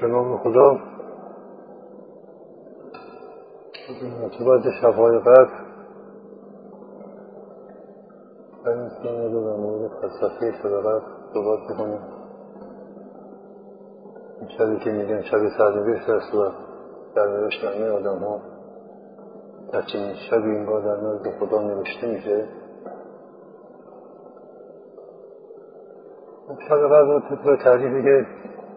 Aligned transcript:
به 0.00 0.06
نام 0.06 0.38
خدا. 0.38 0.78
مناسبت 4.02 4.70
شبهای 4.82 5.18
قدر 5.18 5.68
این 8.66 8.88
سنه 8.88 9.28
رو 9.28 9.44
در 9.44 9.56
مورد 9.56 9.90
فلسفه 10.00 10.52
شب 10.52 10.68
قدر 10.68 11.02
صحبت 11.34 11.70
می‌کنیم. 11.70 12.00
این 14.40 14.48
شبی 14.58 14.78
که 14.84 14.90
میگن 14.90 15.22
شب 15.22 15.48
سرنوشت 15.58 16.08
است 16.08 16.34
و 16.34 16.52
سرنوشت 17.14 17.64
همه 17.64 17.90
آدم 17.90 18.18
ها 18.18 18.40
در 19.72 19.82
چنین 19.82 20.14
شبی 20.30 20.50
این 20.50 20.66
بار 20.66 20.80
در 20.80 21.06
نزد 21.06 21.38
خدا 21.40 21.62
نوشته 21.62 22.06
میشه. 22.06 22.48
شب 26.68 26.76
قدر 26.76 27.00
رو 27.00 27.20
طبق 27.20 27.62
تعریفی 27.64 28.02
که 28.02 28.26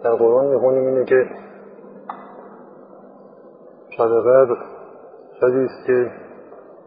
در 0.04 0.16
قرآن 0.16 0.46
می‌خونیم 0.46 0.88
اینه 0.88 1.06
که 1.06 1.30
شب 3.90 4.04
قدر 4.04 4.56
شبی 5.42 5.66
است 5.66 5.88
که 5.88 6.12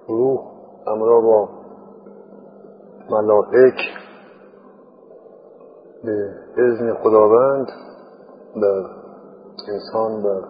روح 0.08 0.40
همراه 0.86 1.22
با 1.22 1.48
ملائک 3.10 3.74
به 6.04 6.34
اذن 6.56 6.94
خداوند 6.94 7.66
در 8.62 8.84
انسان 9.68 10.22
بر 10.22 10.40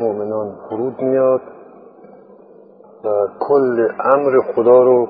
مؤمنان 0.00 0.58
فرود 0.68 1.00
میاد 1.02 1.40
و 3.04 3.08
کل 3.40 3.88
امر 4.14 4.40
خدا 4.54 4.82
رو 4.82 5.08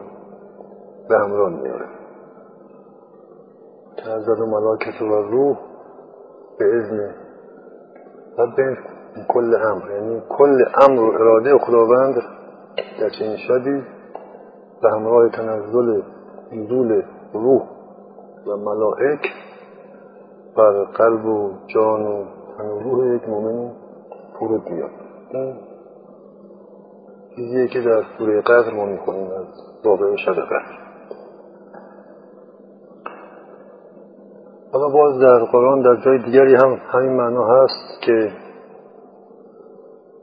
به 1.09 1.19
همراه 1.19 1.51
میاره. 1.51 1.87
تنزل 3.97 4.45
ملاکت 4.45 5.03
و 5.03 5.05
روح 5.05 5.72
به 6.63 6.79
اذن 6.79 7.15
رب 8.39 8.79
کل 9.29 9.55
امر 9.55 9.91
یعنی 9.91 10.23
کل 10.29 10.65
امر 10.81 11.01
و 11.01 11.15
اراده 11.15 11.59
خداوند 11.59 12.15
در 13.01 13.09
چنین 13.09 13.37
شبی 13.37 13.83
به 14.83 14.91
همراه 14.91 15.29
تنزل 15.29 16.03
نزول 16.53 17.03
روح 17.33 17.63
و 18.47 18.57
ملائک 18.57 19.21
بر 20.57 20.85
قلب 20.85 21.27
و 21.27 21.53
جان 21.67 22.07
و 22.07 22.25
تن 22.59 22.67
و 22.67 22.79
روح 22.79 23.15
یک 23.15 23.29
مؤمن 23.29 23.71
فرود 24.39 24.71
میاد 24.71 24.91
این 25.35 25.57
چیزیه 27.37 27.69
که 27.69 27.81
در 27.81 28.03
سوره 28.19 28.41
قدر 28.41 28.75
ما 28.75 28.85
می‌خونیم 28.85 29.27
از 29.27 29.47
واقع 29.85 30.17
شب 30.17 30.33
قدر 30.33 30.82
حالا 34.73 34.89
باز 34.89 35.19
در 35.19 35.45
قرآن 35.45 35.83
در 35.83 35.97
جای 35.97 36.19
دیگری 36.19 36.55
هم 36.55 36.81
همین 36.91 37.13
معنا 37.13 37.47
هست 37.47 38.03
که 38.07 38.33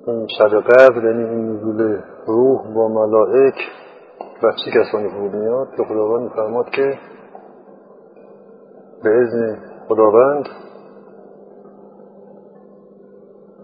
این 0.08 0.28
شب 0.38 0.60
قدر 0.60 1.06
یعنی 1.06 1.24
این 1.24 1.52
نزول 1.52 2.02
روح 2.28 2.74
با 2.74 2.88
ملائک 2.88 3.56
و 4.44 4.52
چه 4.52 4.72
کسانی 4.72 5.10
فرود 5.10 5.36
میاد؟ 5.36 5.68
که 5.78 5.84
خداوند 5.84 6.24
میفرماد 6.24 6.70
که 6.70 7.00
به 9.04 9.10
اذن 9.10 9.58
خداوند 9.88 10.46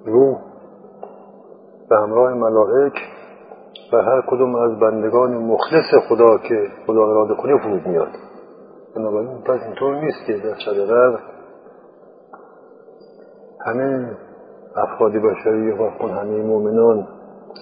روح 0.05 0.37
به 1.89 1.97
همراه 1.97 2.33
ملائک 2.33 2.93
و 3.93 3.97
هر 3.97 4.21
کدوم 4.27 4.55
از 4.55 4.79
بندگان 4.79 5.37
مخلص 5.37 6.07
خدا 6.09 6.37
که 6.37 6.67
خدا 6.87 7.09
اراده 7.09 7.35
کنه 7.35 7.57
فرود 7.63 7.87
میاد. 7.87 8.24
بنابراین 8.95 9.41
پس 9.41 9.61
اینطور 9.65 9.95
نیست 9.95 10.25
که 10.27 10.33
در 10.33 10.55
شب 10.57 11.19
همه 13.65 14.17
افراد 14.75 15.11
بشری 15.11 15.71
و 15.71 16.07
همه 16.07 16.43
مؤمنان 16.43 17.07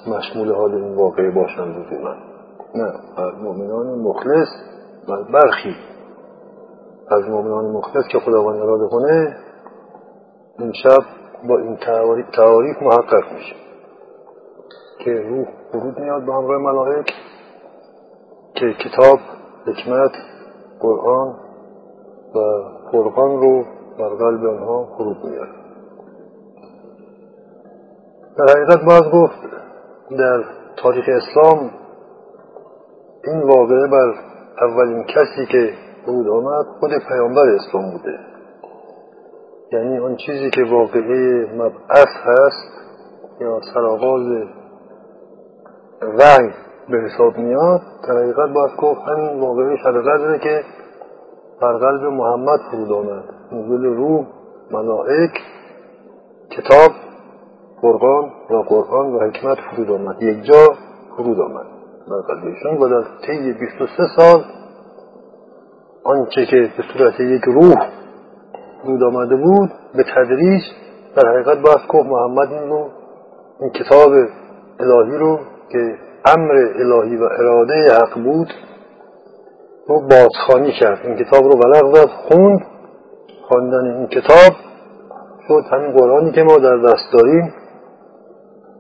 مشمول 0.08 0.56
حال 0.56 0.74
این 0.74 0.96
واقعه 0.96 1.32
باشند 1.32 1.76
لزوما 1.78 2.16
نه 2.76 2.94
از 3.18 3.34
مؤمنان 3.34 4.00
مخلص 4.00 4.48
و 5.10 5.24
برخی 5.34 5.76
از 7.08 7.30
مؤمنان 7.30 7.66
مخلص 7.66 8.08
که 8.12 8.20
خداوند 8.20 8.62
اراده 8.62 8.88
کنه 8.88 9.38
این 10.60 10.74
شب 10.74 11.04
با 11.48 11.58
این 11.60 11.78
تعاریف 12.36 12.82
محقق 12.82 13.34
میشه 13.34 13.56
که 15.00 15.12
روح 15.12 15.48
فرود 15.72 16.00
میاد 16.00 16.26
به 16.26 16.34
همراه 16.34 16.62
ملائک 16.62 17.14
که 18.56 18.74
کتاب 18.74 19.20
حکمت 19.68 20.12
قرآن 20.84 21.36
و 22.36 22.40
فرقان 22.92 23.42
رو 23.42 23.64
بر 24.00 24.10
قلب 24.10 24.46
آنها 24.46 24.88
فرود 24.98 25.18
میاد 25.26 25.48
در 28.38 28.46
حقیقت 28.50 28.86
باز 28.86 29.12
گفت 29.14 29.40
در 30.12 30.44
تاریخ 30.78 31.06
اسلام 31.08 31.70
این 33.24 33.42
واقعه 33.42 33.88
بر 33.88 34.14
اولین 34.62 35.04
کسی 35.04 35.46
که 35.52 35.74
فرود 36.06 36.28
آمد 36.28 36.66
خود 36.80 36.92
پیامبر 37.10 37.50
اسلام 37.50 37.92
بوده. 37.92 38.20
یعنی 39.72 40.00
آن 40.00 40.16
چیزی 40.16 40.50
که 40.50 40.64
واقعه 40.64 41.48
مبعث 41.54 42.14
هست 42.24 42.74
یا 43.42 43.60
سرآغاز 43.74 44.28
وحی 46.02 46.50
به 46.90 46.98
حساب 46.98 47.38
میاد 47.38 47.82
در 48.08 48.18
حقیقت 48.18 48.54
باید 48.54 48.76
گفت 48.78 49.02
همین 49.02 49.40
واقعه 49.40 49.78
شب 49.78 50.42
که 50.42 50.64
بر 51.62 51.74
قلب 51.74 52.04
محمد 52.04 52.60
فرود 52.72 52.92
آمد. 52.92 53.24
نزول 53.52 53.86
روح 53.86 54.26
ملائک 54.72 55.32
کتاب 56.50 56.92
فرقان 57.82 58.32
و 58.50 58.56
قرآن 58.56 59.14
و 59.14 59.20
حکمت 59.20 59.58
فرود 59.72 59.92
آمد. 59.92 60.22
یک 60.22 60.44
جا 60.44 60.68
فرود 61.18 61.40
آمد 61.40 61.66
بر 62.08 62.22
قلب 62.28 62.46
ایشون 62.46 62.78
و 62.78 62.90
در 62.90 63.08
طی 63.28 63.54
23 63.54 64.04
سال 64.18 64.44
آنچه 66.04 66.46
که 66.46 66.72
به 66.78 66.84
صورت 66.94 67.20
یک 67.20 67.44
روح 67.44 67.90
فرود 68.84 69.04
آمده 69.04 69.36
بود 69.36 69.72
به 69.96 70.04
تدریج 70.16 70.62
در 71.16 71.30
حقیقت 71.30 71.58
باید 71.58 71.88
گفت 71.90 72.10
محمد 72.10 72.54
این 72.54 72.70
رو 72.70 72.90
این 73.60 73.70
کتاب 73.70 74.12
الهی 74.80 75.18
رو 75.18 75.40
که 75.70 75.98
امر 76.26 76.52
الهی 76.52 77.18
و 77.18 77.24
اراده 77.24 77.94
حق 77.94 78.24
بود. 78.24 78.48
رو 79.88 80.02
بازخانی 80.02 80.72
کرد. 80.80 81.00
این 81.04 81.16
کتاب 81.16 81.44
رو 81.44 81.60
بلغ 81.60 81.96
زد 81.96 82.08
خوند 82.08 82.66
خواندن 83.48 83.86
این 83.98 84.08
کتاب 84.08 84.54
شد. 85.48 85.64
همین 85.72 85.92
قرآنی 85.92 86.32
که 86.32 86.44
ما 86.44 86.58
در 86.58 86.78
دست 86.78 87.14
داریم. 87.14 87.54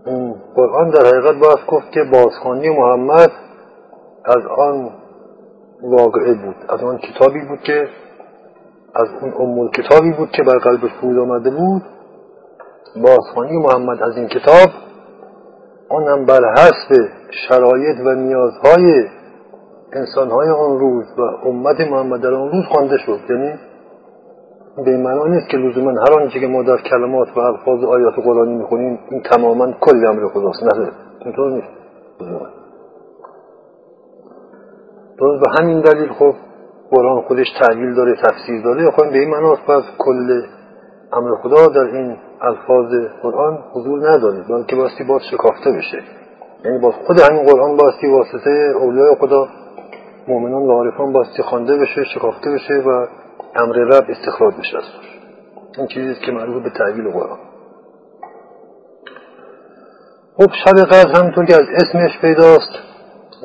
این 0.05 0.35
قرآن 0.55 0.89
در 0.89 1.05
حقیقت 1.05 1.35
باید 1.35 1.67
گفت 1.67 1.91
که 1.91 1.99
بازخانی 2.13 2.69
محمد 2.69 3.31
از 4.25 4.45
آن 4.57 4.89
واقعه 5.83 6.33
بود 6.33 6.55
از 6.69 6.83
آن 6.83 6.97
کتابی 6.97 7.45
بود 7.45 7.59
که 7.59 7.87
از 8.95 9.07
اون 9.21 9.33
ام 9.39 9.69
کتابی 9.69 10.11
بود 10.11 10.29
که 10.31 10.43
بر 10.43 10.57
قلبش 10.57 10.91
فرود 11.01 11.19
آمده 11.19 11.49
بود. 11.49 11.81
بازخانی 12.95 13.57
محمد 13.57 14.03
از 14.03 14.17
این 14.17 14.27
کتاب 14.27 14.82
آن 15.93 16.07
هم 16.07 16.25
بر 16.25 16.53
حسب 16.53 17.09
شرایط 17.49 17.97
و 18.05 18.15
نیازهای 18.15 19.05
انسانهای 19.93 20.49
آن 20.49 20.79
روز 20.79 21.05
و 21.17 21.21
امت 21.47 21.81
محمد 21.91 22.21
در 22.21 22.33
آن 22.33 22.51
روز 22.51 22.65
خوانده 22.71 22.97
شد. 22.97 23.19
یعنی 23.29 23.53
به 24.85 24.97
معنا 24.97 25.27
نیست 25.27 25.49
که 25.49 25.57
لزوما 25.57 25.91
هر 25.91 26.21
آنچه 26.21 26.39
که 26.39 26.47
ما 26.47 26.63
در 26.63 26.77
کلمات 26.77 27.27
و 27.37 27.39
الفاظ 27.39 27.83
آیات 27.83 28.13
قرآنی 28.15 28.55
می‌خونیم 28.55 28.99
این 29.09 29.21
تماما 29.21 29.71
کل 29.81 30.07
امر 30.07 30.27
خداست. 30.27 30.63
نه 30.63 30.91
اینطور 31.25 31.51
نیست. 31.51 31.67
درست. 35.19 35.43
به 35.43 35.51
همین 35.59 35.81
دلیل 35.81 36.09
خب 36.09 36.33
قرآن 36.91 37.21
خودش 37.21 37.47
تعلیل 37.61 37.93
داره 37.95 38.15
تفسیر 38.15 38.63
داره. 38.63 38.91
خب 38.91 39.09
به 39.09 39.19
این 39.19 39.29
معناست 39.29 39.61
پس 39.61 39.83
کل 39.97 40.41
امر 41.13 41.35
خدا 41.44 41.68
در 41.68 41.96
این 41.96 42.18
الفاظ 42.41 42.94
قرآن 43.21 43.57
حضور 43.74 44.10
نداره. 44.10 44.44
بلکه 44.50 44.75
باستی 44.75 45.04
باز 45.04 45.21
شکافته 45.31 45.71
بشه 45.71 46.04
یعنی 46.65 46.80
باز 46.80 46.94
خود 47.07 47.19
همین 47.19 47.45
قرآن 47.45 47.77
باستی 47.77 48.07
واسطه 48.07 48.74
اولیای 48.80 49.15
خدا 49.19 49.48
مؤمنان 50.27 50.63
و 50.63 50.71
عارفان 50.71 51.13
باستی 51.13 51.44
خوانده 51.44 51.77
بشه 51.77 52.04
شکافته 52.04 52.51
بشه 52.51 52.74
و 52.74 53.07
امر 53.56 53.75
رب 53.75 54.06
استخراج 54.10 54.54
بشه 54.54 54.77
از 54.77 54.83
این 55.77 55.88
چیزی 55.88 56.15
که 56.25 56.31
مربوط 56.31 56.63
به 56.63 56.69
تعبیل 56.69 57.12
قرآن. 57.12 57.39
خب 60.38 60.51
شب 60.66 60.86
قدر 60.86 61.19
همونطور 61.19 61.45
که 61.45 61.56
از 61.56 61.63
اسمش 61.75 62.19
پیداست 62.21 62.71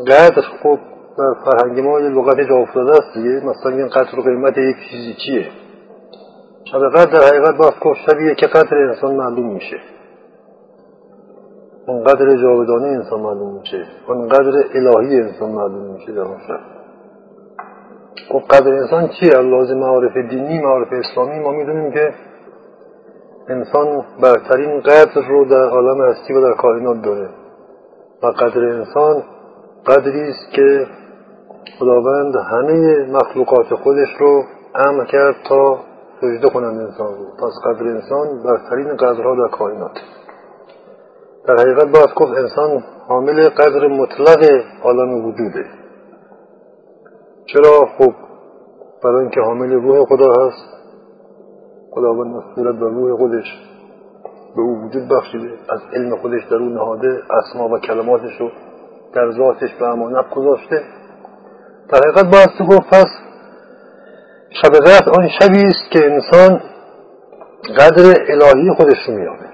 قدر 0.07 0.43
خب 0.63 0.79
در 1.19 1.35
فرهنگ 1.45 1.81
ما 1.81 2.01
یه 2.01 2.09
لغت 2.09 2.41
جا 2.49 2.57
افتاده 2.57 2.91
است 2.91 3.15
دیگه. 3.15 3.31
مثلا 3.31 3.77
این 3.77 3.89
قدر 3.89 4.21
قیمت 4.25 4.59
یک 4.59 4.77
چیزی 4.91 5.15
چیه؟ 5.25 5.68
قدر 6.77 7.13
در 7.13 7.27
حقیقت 7.27 7.57
باید 7.57 7.75
گفت 7.81 8.01
شبیه 8.11 8.35
که 8.35 8.47
قدر 8.47 8.77
انسان 8.77 9.15
معلوم 9.15 9.53
میشه. 9.53 9.77
اون 11.87 12.05
قدر 12.05 12.43
جاودانه 12.43 12.87
انسان 12.87 13.21
معلوم 13.21 13.61
میشه. 13.61 13.87
اون 14.09 14.29
قدر 14.29 14.65
الهی 14.75 15.21
انسان 15.21 15.51
معلوم 15.51 15.95
میشه 15.95 16.13
در 16.13 16.21
اون 16.21 16.39
شب 16.49 16.61
خب 18.29 18.43
قدر 18.51 18.73
انسان 18.73 19.09
چیه؟ 19.09 19.39
لازم 19.39 19.79
معارف 19.79 20.17
دینی 20.17 20.63
معارف 20.63 20.89
اسلامی؟ 20.93 21.39
ما 21.39 21.51
می‌دونیم 21.51 21.93
که 21.93 22.15
انسان 23.49 24.05
برترین 24.23 24.81
قدر 24.81 25.29
رو 25.29 25.45
در 25.45 25.69
عالم 25.69 26.01
هستی 26.01 26.33
و 26.33 26.41
در 26.41 26.53
کائنات 26.53 27.03
داره. 27.03 27.29
و 28.23 28.27
قدر 28.27 28.61
انسان 28.61 29.23
قدری 29.87 30.29
است 30.29 30.53
که 30.53 30.87
خداوند 31.79 32.37
همه 32.37 33.07
مخلوقات 33.13 33.75
خودش 33.75 34.09
رو 34.21 34.43
امر 34.75 35.05
کرد 35.05 35.37
تا 35.49 35.79
سجده 36.21 36.49
کنند 36.49 36.81
انسان 36.81 37.15
رو. 37.15 37.25
پس 37.37 37.53
قدر 37.65 37.87
انسان 37.87 38.43
برترین 38.43 38.97
قدرها 38.97 39.35
در 39.35 39.57
کائنات. 39.57 39.99
در 41.47 41.55
حقیقت 41.55 41.93
باید 41.93 42.15
گفت 42.15 42.33
انسان 42.39 42.85
حامل 43.09 43.49
قدر 43.49 43.87
مطلق 43.87 44.45
عالم 44.83 45.27
وجوده. 45.27 45.65
چرا؟ 47.47 47.89
خب 47.99 48.13
برای 49.05 49.21
اینکه 49.21 49.41
حامل 49.41 49.73
روح 49.73 50.07
خدا 50.07 50.33
هست. 50.33 50.69
خداوند 51.91 52.43
صورت 52.55 52.83
و 52.83 52.89
روح 52.89 53.19
خودش 53.19 53.47
به 54.57 54.63
او 54.63 54.85
وجود 54.85 55.09
بخشیده. 55.09 55.51
از 55.69 55.81
علم 55.93 56.17
خودش 56.17 56.45
در 56.51 56.57
او 56.57 56.69
نهاده. 56.69 57.23
اسما 57.31 57.69
و 57.69 57.79
کلماتش 57.79 58.41
رو 58.41 58.51
در 59.15 59.31
ذاتش 59.31 59.75
به 59.75 59.87
امانت 59.87 60.31
گذاشته. 60.31 60.83
در 61.89 61.99
حقیقت 61.99 62.33
باید 62.33 62.71
گفت؟ 62.71 62.89
پس 62.91 63.28
شب 64.51 64.69
قدر 64.69 65.11
آن 65.11 65.29
شبی 65.29 65.65
است 65.65 65.91
که 65.91 66.13
انسان 66.13 66.61
قدر 67.79 68.15
الهی 68.29 68.71
خودش 68.77 69.09
رو 69.09 69.15
میابه 69.15 69.49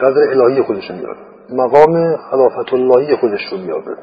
قدر 0.00 0.30
الهی 0.30 0.62
خودش 0.62 0.90
رو 0.90 0.96
میابه 0.96 1.20
مقام 1.50 2.16
خلافت 2.16 2.72
اللهی 2.72 3.16
خودش 3.16 3.40
رو 3.52 3.58
میابه 3.58 3.96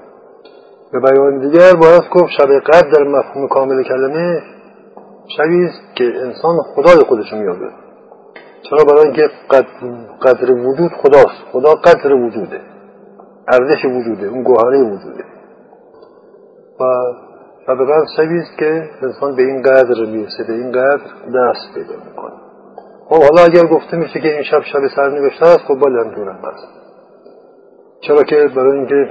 به 0.92 1.00
بیان 1.00 1.40
دیگر 1.40 1.74
باید 1.82 2.04
گفت 2.12 2.32
شب 2.38 2.60
قدر 2.60 2.90
در 2.90 3.04
مفهوم 3.04 3.48
کامل 3.48 3.84
کلمه 3.84 4.42
شبی 5.38 5.66
است 5.66 5.96
که 5.96 6.04
انسان 6.04 6.58
خدای 6.76 7.04
خودش 7.08 7.32
رو 7.32 7.38
میابه 7.38 7.70
چرا؟ 8.70 8.84
برای 8.84 9.04
اینکه 9.04 9.30
قدر 10.22 10.52
وجود 10.52 10.92
خداست. 10.92 11.44
خدا 11.52 11.76
قدر 11.76 12.14
وجوده. 12.14 12.62
ارزش 13.48 13.86
وجوده. 13.86 14.28
اون 14.28 14.44
گوهره 14.44 14.84
وجوده. 14.84 15.24
و 16.80 16.84
قدر 17.74 18.06
شبی 18.18 18.40
است 18.40 18.58
که 18.58 18.90
انسان 19.02 19.36
به 19.36 19.42
این 19.42 19.62
قدر 19.62 20.06
می‌رسه 20.06 20.44
به 20.48 20.54
این 20.54 20.72
قدر 20.72 21.04
دست 21.36 21.74
پیدا 21.74 21.96
می‌کنه. 22.06 22.34
خب 23.10 23.22
حالا 23.24 23.44
اگر 23.44 23.66
گفته 23.68 23.98
میشه 23.98 24.20
که 24.20 24.34
این 24.34 24.44
شب 24.44 24.62
شب 24.62 24.88
سرنوشته 24.96 25.46
است 25.46 25.60
خب 25.68 25.76
بله 25.76 26.04
همطورم 26.04 26.36
هست. 26.36 26.68
چرا 28.02 28.24
که 28.24 28.50
برای 28.56 28.78
اینکه 28.78 29.10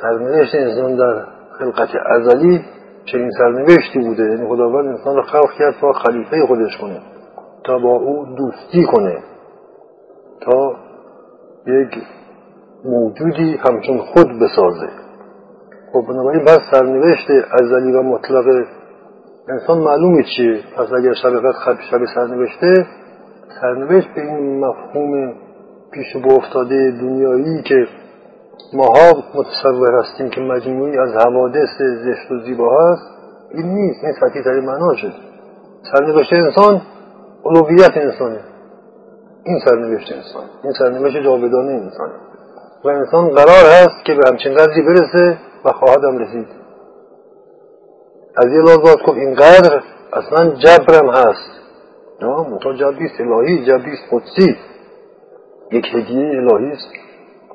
سرنوشت 0.00 0.54
انسان 0.54 0.96
در 0.96 1.24
خلقت 1.58 1.88
ازلی 2.06 2.64
چنین 3.04 3.30
سرنوشتی 3.38 3.98
بوده 3.98 4.22
یعنی 4.22 4.48
خداوند 4.48 4.86
انسان 4.88 5.16
رو 5.16 5.22
خلق 5.22 5.52
کرد 5.58 5.74
تا 5.80 5.92
خلیفه 5.92 6.46
خودش 6.46 6.76
کنه 6.80 7.00
تا 7.64 7.78
با 7.78 7.90
او 7.90 8.26
دوستی 8.36 8.84
کنه 8.92 9.22
تا 10.40 10.76
یک 11.66 12.02
موجودی 12.84 13.56
همچون 13.56 13.98
خود 13.98 14.26
بسازه. 14.40 15.01
خب 15.92 16.04
بنابراین 16.08 16.44
بس 16.44 16.58
سرنوشت 16.70 17.30
ازلی 17.52 17.92
و 17.92 18.02
مطلق 18.02 18.44
انسان 19.48 19.78
معلومه 19.78 20.24
چیه؟ 20.36 20.60
پس 20.76 20.92
اگر 20.92 21.14
شب 21.14 21.30
قدر 21.66 21.82
شب 21.90 21.98
سرنوشته 22.14 22.86
سرنوشت 23.60 24.08
به 24.14 24.20
این 24.20 24.60
مفهوم 24.60 25.34
پیش 25.92 26.16
و 26.16 26.32
افتاده 26.32 26.90
دنیایی 26.90 27.62
که 27.62 27.86
ماها 28.72 29.22
متصور 29.34 29.94
هستیم 29.94 30.30
که 30.30 30.40
مجموعی 30.40 30.98
از 30.98 31.10
حوادث 31.12 31.78
زشت 31.78 32.30
و 32.30 32.38
زیبا 32.44 32.92
هست 32.92 33.02
این 33.54 33.66
نیست 33.66 34.04
این 34.04 34.12
سطحی 34.20 34.42
ترین 34.42 34.96
شد 34.96 35.12
سرنوشت 35.92 36.32
انسان 36.32 36.82
علویت 37.44 37.96
انسانه. 37.96 38.40
این 39.44 39.58
سرنوشت 39.64 40.12
انسان 40.12 40.44
این 40.64 40.72
سرنوشت 40.78 41.16
جاودانه 41.16 41.72
انسانه. 41.72 42.12
و 42.84 42.88
انسان 42.88 43.28
قرار 43.28 43.64
هست 43.66 44.04
که 44.04 44.14
به 44.14 44.20
همچین 44.28 44.54
قدری 44.54 44.82
برسه 44.82 45.38
و 45.64 45.72
خواهد 45.72 46.04
هم 46.04 46.18
رسید. 46.18 46.46
از 48.36 48.46
یه 48.46 48.62
لحاظ 48.62 48.78
باید 48.78 48.98
گفت 48.98 49.18
اینقدر 49.18 49.82
اصلا 50.12 50.50
جبرم 50.50 51.10
هست. 51.10 51.50
نه 52.22 52.48
منتها 52.50 52.72
جبریست 52.72 53.20
الهی 53.20 53.64
جبریست 53.64 54.02
قدسی. 54.12 54.56
یک 55.72 55.86
هدیه 55.94 56.28
الهی 56.28 56.72
است 56.72 56.88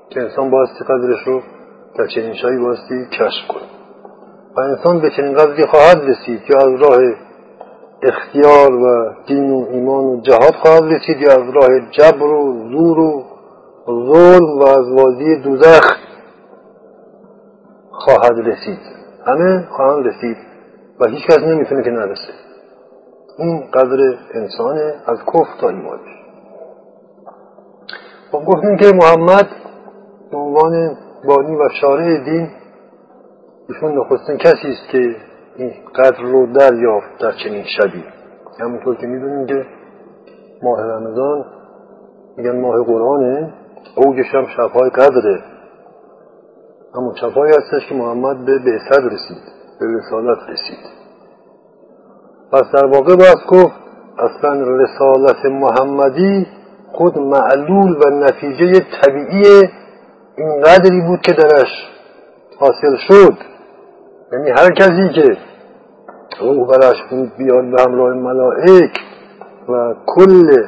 که 0.09 0.21
انسان 0.21 0.51
بایستی 0.51 0.83
قدرش 0.83 1.27
رو 1.27 1.41
در 1.97 2.07
چنین 2.07 2.33
شایی 2.33 2.57
بایستی 2.57 3.05
کشف 3.11 3.47
کنه. 3.47 3.67
و 4.57 4.59
انسان 4.59 5.01
به 5.01 5.09
چنین 5.17 5.33
قدری 5.33 5.65
خواهد 5.65 5.97
رسید 5.97 6.41
یا 6.49 6.57
از 6.57 6.81
راه 6.81 6.99
اختیار 8.03 8.73
و 8.73 9.13
دین 9.27 9.51
و 9.51 9.67
ایمان 9.71 10.05
و 10.05 10.21
جهاد 10.21 10.53
خواهد 10.63 10.83
رسید 10.83 11.21
یا 11.21 11.31
از 11.31 11.49
راه 11.55 11.91
جبر 11.91 12.23
و 12.23 12.69
زور 12.71 12.99
و 12.99 13.23
ظلم 13.87 14.59
و 14.59 14.67
از 14.67 14.91
وادی 14.91 15.35
دوزخ. 15.35 16.06
خواهد 18.07 18.47
رسید. 18.47 18.79
همه 19.25 19.67
خواهند 19.69 20.07
رسید 20.07 20.37
و 20.99 21.07
هیچ 21.07 21.25
کس 21.27 21.39
نمی‌تونه 21.39 21.83
که 21.83 21.89
نرسه. 21.89 22.33
این 23.37 23.63
قدر 23.73 24.17
انسانه 24.33 24.93
از 25.07 25.17
کف 25.17 25.61
تا 25.61 25.69
ایمانش 25.69 26.17
خب 28.31 28.45
گفتیم 28.45 28.77
که 28.77 28.85
محمد 28.85 29.47
به 30.31 30.37
عنوان 30.37 30.97
بانی 31.27 31.55
و 31.55 31.69
شارع 31.81 32.23
دین 32.23 32.49
ایشون 33.69 33.97
نخستین 33.97 34.37
کسی 34.37 34.67
است 34.67 34.89
که 34.91 35.15
این 35.55 35.73
قدر 35.95 36.21
رو 36.21 36.53
دریافت 36.53 37.17
در 37.19 37.31
چنین 37.31 37.63
شبی. 37.77 38.03
همونطور 38.59 38.95
که 38.95 39.07
می‌دونیم 39.07 39.47
که 39.47 39.65
ماه 40.63 40.81
رمضان 40.81 41.45
میگن 42.37 42.61
ماه 42.61 42.83
قرآنه 42.83 43.53
اوجش 43.95 44.35
هم 44.35 44.47
شبهای 44.57 44.89
قدره. 44.89 45.56
همون 46.97 47.15
شبهایی 47.15 47.53
هستش 47.53 47.89
که 47.89 47.95
محمد 47.95 48.45
به 48.45 48.59
بعثت 48.59 49.05
رسید 49.05 49.43
به 49.79 49.85
رسالت 49.97 50.37
رسید. 50.49 50.79
پس 52.51 52.63
در 52.73 52.85
واقع 52.85 53.15
باید 53.15 53.37
گفت 53.49 53.75
اصلا 54.19 54.63
رسالت 54.63 55.45
محمدی 55.45 56.47
خود 56.91 57.17
معلول 57.17 57.95
و 57.95 58.09
نتیجه 58.09 58.79
طبیعی 59.01 59.69
این 60.37 60.61
قدری 60.61 61.01
بود 61.07 61.21
که 61.21 61.33
درش 61.33 61.71
حاصل 62.59 62.95
شد. 63.07 63.37
یعنی 64.33 64.49
هر 64.49 64.71
کسی 64.73 65.09
که 65.15 65.37
روح 66.41 66.67
برش 66.67 67.03
بود 67.09 67.31
بیاد 67.37 67.71
به 67.71 67.81
همراه 67.81 68.13
ملائک 68.13 68.91
و 69.69 69.93
کل 70.05 70.63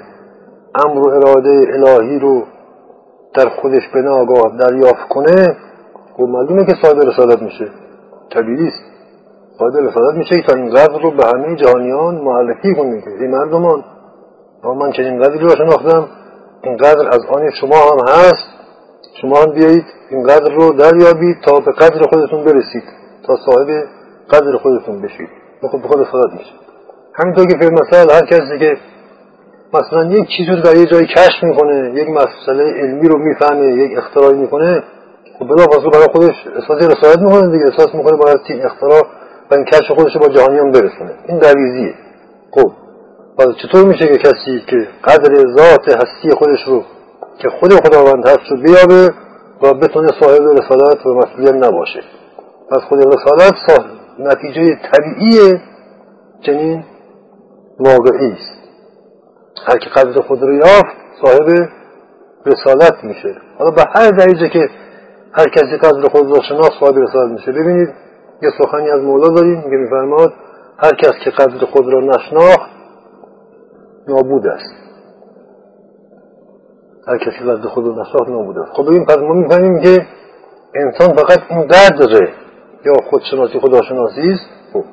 امر 0.86 1.00
و 1.00 1.10
اراده 1.10 1.68
الهی 1.74 2.20
رو 2.20 2.44
در 3.34 3.50
خودش 3.62 3.88
به 3.94 4.02
ناگاه 4.02 4.58
دریافت 4.58 5.10
کنه 5.10 5.69
خب 6.20 6.26
معلومه 6.26 6.66
که 6.66 6.74
صاحب 6.82 6.98
رسالت 7.00 7.42
میشه. 7.42 7.70
طبیعی 8.34 8.68
است 8.68 8.84
صاحب 9.60 9.78
رسالت 9.78 10.18
میشه 10.18 10.42
تا 10.48 10.56
این 10.56 10.70
قدر 10.70 11.02
رو 11.04 11.12
به 11.12 11.24
همه 11.26 11.56
جهانیان 11.56 12.16
معرفی 12.16 12.76
کنه 12.76 13.02
که 13.02 13.10
این 13.10 13.32
مردمان. 13.32 13.84
من 14.64 14.92
چنین 14.92 15.22
قدری 15.22 15.40
رو 15.40 15.50
شناختم. 15.50 16.08
این 16.64 16.78
قدر 16.78 17.08
از 17.08 17.20
آن 17.30 17.52
شما 17.62 17.76
هم 17.76 18.00
هست. 18.08 18.48
شما 19.22 19.38
هم 19.42 19.52
بیایید 19.52 19.86
این 20.10 20.24
قدر 20.24 20.54
رو 20.54 20.74
دریابید 20.74 21.38
تا 21.46 21.60
به 21.60 21.72
قدر 21.72 22.02
خودتون 22.10 22.44
برسید. 22.44 22.84
تا 23.28 23.36
صاحب 23.46 23.68
قدر 24.30 24.58
خودتون 24.58 25.02
بشید. 25.02 25.30
خب 25.62 25.82
به 25.82 25.88
خود 25.88 26.00
رسالت 26.00 26.32
میشه. 26.32 26.54
همینطور 27.14 27.46
که 27.46 27.58
فیلم 27.60 27.74
مثال 27.74 28.12
هر 28.12 28.26
کسی 28.26 28.60
که 28.60 28.78
مثلا 29.74 30.04
یک 30.06 30.28
چیزی 30.38 30.52
رو 30.52 30.62
در 30.62 30.76
یه 30.78 30.86
جایی 30.86 31.08
کشف 31.08 31.44
می‌کنه 31.44 31.92
یک 31.94 32.10
مسئله 32.10 32.64
علمی 32.64 33.08
رو 33.08 33.18
می‌فهمه 33.18 33.66
یک 33.66 33.98
اختراعی 33.98 34.38
می‌کنه 34.38 34.84
خب 35.40 35.48
بلا 35.48 35.66
فاصله 35.66 35.90
برای 35.90 36.08
خودش 36.12 36.48
احساس 36.56 36.98
رسالت 36.98 37.20
می‌کنه 37.20 37.52
دیگه 37.52 37.66
احساس 37.66 37.96
می‌کنه 37.96 38.18
باید 38.18 38.38
این 38.50 38.66
اختراع 38.66 39.02
و 39.52 39.56
این 39.56 39.66
کشف 39.66 39.92
خودش 39.92 40.18
با 40.18 40.28
جهانیان 40.28 40.72
برسونه. 40.72 41.12
این 41.28 41.40
دویزیه 41.40 41.94
خب 42.52 42.72
و 43.40 43.54
چطور 43.54 43.86
میشه 43.86 44.08
که 44.08 44.18
کسی 44.18 44.64
که 44.68 44.88
قدر 45.04 45.36
ذات 45.58 45.96
هستی 45.96 46.36
خودش 46.38 46.64
رو 46.68 46.84
که 47.42 47.50
خود 47.50 47.74
خداوند 47.74 48.28
هست 48.28 48.52
رو 48.52 48.58
بیابه 48.58 49.14
و 49.62 49.74
بتونه 49.74 50.08
صاحب 50.20 50.42
رسالت 50.42 51.06
و 51.06 51.14
مسئولیت 51.14 51.68
نباشه؟ 51.68 52.00
پس 52.72 52.82
خود 52.90 53.00
رسالت 53.00 53.54
نتیجه 54.20 54.76
طبیعی 54.92 55.60
چنین 56.46 56.84
واقعی 57.80 58.32
است 58.32 58.60
هر 59.68 59.78
که 59.78 59.90
قدر 59.90 60.22
خود 60.22 60.42
رو 60.42 60.54
یافت 60.54 60.96
صاحب 61.24 61.70
رسالت 62.46 63.04
میشه. 63.04 63.36
حالا 63.58 63.72
به 63.72 63.84
هر 63.96 64.10
درجه 64.10 64.50
که 64.50 64.70
هر 65.34 65.50
کسی 65.50 65.78
قدر 65.78 66.10
خود 66.10 66.30
رو 66.30 66.42
شناخت 66.50 66.72
صاحب 66.80 66.98
رسالت 66.98 67.32
میشه. 67.32 67.52
ببینید 67.52 67.90
یه 68.42 68.50
سخنی 68.62 68.90
از 68.90 69.02
مولا 69.02 69.30
داریم 69.30 69.62
که 69.62 69.68
میفرماد 69.70 70.34
هر 70.78 70.92
کس 70.92 71.12
که 71.24 71.30
قدر 71.30 71.66
خود 71.66 71.94
را 71.94 72.00
نشناخت 72.00 72.70
نابود 74.08 74.48
است. 74.48 74.74
هر 77.08 77.18
کسی 77.18 77.46
قدر 77.46 77.68
خود 77.68 77.86
رو 77.86 77.92
نشناخت 77.92 78.30
نابود 78.30 78.58
است. 78.58 78.72
خب 78.74 78.84
ببین 78.84 79.06
پس 79.06 79.18
ما 79.18 79.34
می‌فهمیم 79.34 79.82
که 79.82 80.08
انسان 80.76 81.16
فقط 81.16 81.40
این 81.50 81.68
قدره 81.68 82.34
یا 82.86 82.94
خودشناسی 83.10 83.60
خداشناسی 83.60 84.22
است؟ 84.22 84.46
خب. 84.74 84.84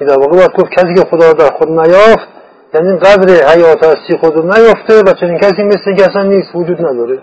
این 0.00 0.08
در 0.08 0.18
واقع 0.18 0.36
باید 0.36 0.52
گفت 0.52 0.70
کسی 0.72 0.94
که 0.94 1.10
خدا 1.10 1.32
در 1.32 1.50
خود 1.58 1.68
نیافت 1.68 2.28
یعنی 2.74 2.98
قدر 2.98 3.54
حیات 3.54 3.84
هستی 3.84 4.18
خود 4.20 4.38
نیافته 4.38 5.00
و 5.06 5.12
چنین 5.20 5.38
کسی 5.38 5.62
مثل 5.62 5.94
که 5.96 6.02
اصلا 6.10 6.22
نیست 6.22 6.54
وجود 6.54 6.80
نداره. 6.80 7.18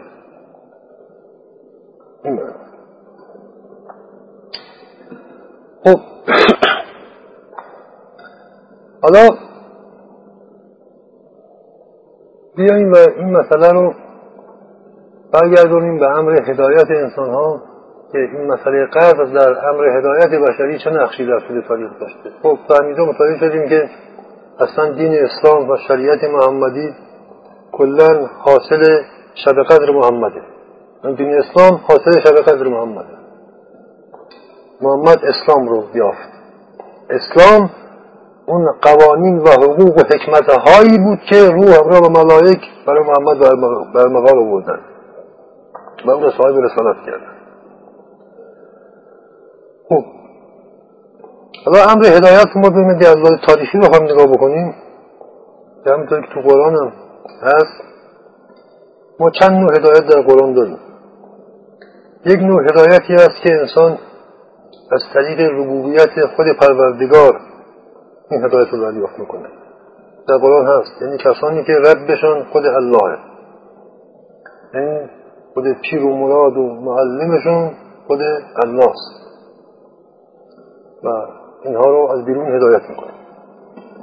خب. 2.23 2.29
حالا 9.03 9.29
بیاییم 12.55 12.91
و 12.91 12.95
این 13.17 13.37
مسئله 13.37 13.71
رو 13.71 13.93
برگردونیم 15.33 15.99
به 15.99 16.17
امر 16.17 16.51
هدایت 16.51 16.91
انسان 16.91 17.29
ها 17.29 17.61
که 18.11 18.17
این 18.17 18.51
مسئله 18.51 18.85
قدر 18.85 19.23
در 19.23 19.67
امر 19.69 19.97
هدایت 19.97 20.29
بشری 20.29 20.79
چه 20.79 20.89
نقشی 20.89 21.25
در 21.25 21.39
طول 21.39 21.61
تاریخ 21.61 21.91
داشته. 21.99 22.29
خب 22.43 22.59
فهمیده 22.67 23.01
متوجه 23.01 23.39
شدیم 23.39 23.69
که 23.69 23.89
اصلا 24.59 24.93
دین 24.93 25.13
اسلام 25.13 25.69
و 25.69 25.77
شریعت 25.87 26.23
محمدی 26.23 26.95
کلا 27.71 28.27
حاصل 28.39 29.03
شب 29.45 29.63
قدر 29.63 29.91
محمده. 29.91 30.52
دین 31.03 31.33
اسلام 31.33 31.81
حاصل 31.87 32.19
شب 32.23 32.35
قدر 32.35 32.67
محمده 32.67 33.23
محمد. 34.81 35.17
اسلام 35.25 35.67
رو 35.67 35.83
یافت. 35.93 36.29
اسلام 37.09 37.69
اون 38.47 38.71
قوانین 38.81 39.37
و 39.37 39.49
حقوق 39.49 39.97
و 39.97 40.01
حکمت 40.01 40.49
هایی 40.49 40.97
بود 40.97 41.19
که 41.29 41.35
روح 41.35 41.79
همراه 41.79 41.99
و 41.99 42.09
ملائک 42.09 42.61
برای 42.87 43.03
محمد 43.03 43.39
بر 43.93 44.07
مقال 44.07 44.39
آوردن. 44.39 44.79
و 46.05 46.11
اون 46.11 46.31
صاحب 46.31 46.55
رسالت 46.55 47.05
کردن 47.05 47.33
خب. 49.89 50.03
حالا 51.65 51.91
امر 51.91 52.05
هدایت 52.05 52.47
ما 52.55 52.69
ببینید 52.69 53.05
از 53.05 53.15
تاریخی 53.47 53.77
بخوام 53.77 54.03
نگاه 54.03 54.27
بکنیم 54.27 54.75
همینطور 55.85 56.21
که 56.21 56.27
تو 56.33 56.41
قرآن 56.41 56.75
هم 56.75 56.91
هست 57.41 57.83
ما 59.19 59.29
چند 59.29 59.51
نوع 59.51 59.75
هدایت 59.75 60.07
در 60.07 60.21
قرآن 60.21 60.53
داریم. 60.53 60.77
یک 62.25 62.39
نوع 62.39 62.63
هدایتی 62.63 63.13
است 63.13 63.41
که 63.43 63.53
انسان 63.53 63.97
از 64.91 65.01
طریق 65.13 65.39
ربوبیت 65.39 66.25
خود 66.35 66.45
پروردگار 66.61 67.39
این 68.31 68.45
هدایت 68.45 68.67
رو 68.71 68.91
دریافت 68.91 69.19
می‌کنه. 69.19 69.49
در 70.27 70.37
قرآن 70.37 70.65
هست 70.67 71.01
یعنی 71.01 71.17
کسانی 71.17 71.63
که 71.63 71.73
ربشان 71.73 72.43
خود 72.43 72.65
اللهه 72.65 73.17
یعنی 74.73 75.09
خود 75.53 75.63
پیر 75.81 76.05
و 76.05 76.17
مراد 76.17 76.57
و 76.57 76.81
معلمشون 76.81 77.71
خود 78.07 78.19
الله 78.63 78.89
است. 78.89 79.23
و 81.03 81.07
اینها 81.63 81.89
رو 81.89 82.09
از 82.11 82.25
بیرون 82.25 82.55
هدایت 82.55 82.81
می‌کنه. 82.89 83.13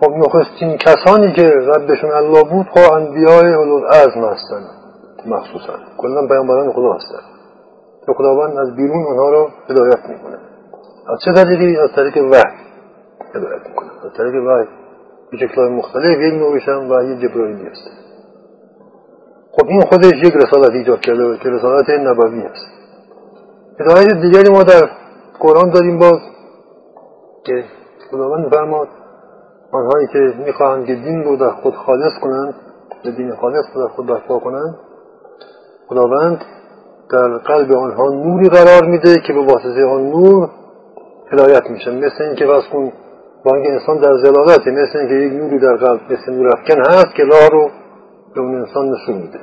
خب 0.00 0.10
نخستین 0.10 0.76
کسانی 0.76 1.32
که 1.32 1.42
ربشون 1.42 2.10
الله 2.10 2.42
بود 2.42 2.66
خب 2.66 2.92
انبیاء 2.92 3.58
اولوالعزم 3.58 4.24
هستن 4.24 4.66
مخصوصا. 5.26 5.72
کلا 5.98 6.26
پیامبران 6.26 6.72
خدا 6.72 6.92
هستن 6.92 7.29
که 8.10 8.14
خداوند 8.14 8.58
از 8.58 8.76
بیرون 8.76 9.04
اونها 9.06 9.30
رو 9.30 9.48
هدایت 9.70 10.08
می‌کنه. 10.08 10.38
از 11.08 11.18
چه 11.24 11.32
طریقی؟ 11.32 11.76
از 11.76 11.90
طریق 11.96 12.16
وحی 12.16 12.56
هدایت 13.34 13.68
می‌کنه. 13.68 13.90
از 14.04 14.12
طریق 14.18 14.34
وحی. 14.34 14.66
به 15.30 15.36
شکلهای 15.36 15.70
مختلف. 15.70 16.18
یک 16.18 16.34
نوعش 16.34 16.68
هم 16.68 16.90
وحی 16.90 17.28
جبرائیلی 17.28 17.66
هست. 17.66 18.00
خب 19.52 19.66
این 19.68 19.80
خودش 19.80 20.12
یک 20.24 20.34
رسالت 20.34 20.70
ایجاد 20.70 21.00
کرده 21.00 21.38
که 21.38 21.48
رسالت 21.48 21.90
نبوی 21.90 22.42
است 22.42 22.66
هدایت 23.80 24.20
دیگری 24.22 24.52
ما 24.52 24.62
در 24.62 24.90
قرآن 25.40 25.70
داریم 25.70 25.98
باز 25.98 26.18
که 27.44 27.64
خداوند 28.10 28.54
فرماد 28.54 28.88
آنهایی 29.72 30.06
که 30.12 30.18
می‌خواهند 30.46 30.86
که 30.86 30.94
دین 30.94 31.24
رو 31.24 31.36
در 31.36 31.50
خود 31.50 31.74
خالص 31.74 32.12
کنند 32.22 32.54
به 33.04 33.10
دین 33.10 33.36
خالص 33.36 33.64
رو 33.74 33.82
در 33.82 33.94
خود 33.94 34.06
برپا 34.06 34.38
کنند 34.38 34.74
خداوند 35.88 36.40
در 37.12 37.28
قلب 37.28 37.72
آنها 37.72 38.08
نوری 38.08 38.48
قرار 38.48 38.84
میده 38.84 39.14
که 39.26 39.32
به 39.32 39.40
واسطه 39.40 39.84
آن 39.84 40.02
نور 40.02 40.48
هدایت 41.32 41.70
میشن. 41.70 41.96
مثل 41.96 42.24
اینکه 42.24 42.46
فرض 42.46 42.64
کن 42.72 42.92
با 43.44 43.54
اینکه 43.54 43.72
انسان 43.72 43.96
در 43.96 44.16
زلالته 44.16 44.70
مثل 44.70 44.98
اینکه 44.98 45.14
یک 45.14 45.32
نوری 45.32 45.58
در 45.58 45.76
قلب 45.76 46.00
مثل 46.10 46.32
نور 46.32 46.48
افکن 46.48 46.80
هست 46.80 47.14
که 47.16 47.24
راه 47.24 47.48
رو 47.52 47.70
به 48.34 48.40
اون 48.40 48.54
انسان 48.54 48.90
نشون 48.90 49.14
میده. 49.14 49.38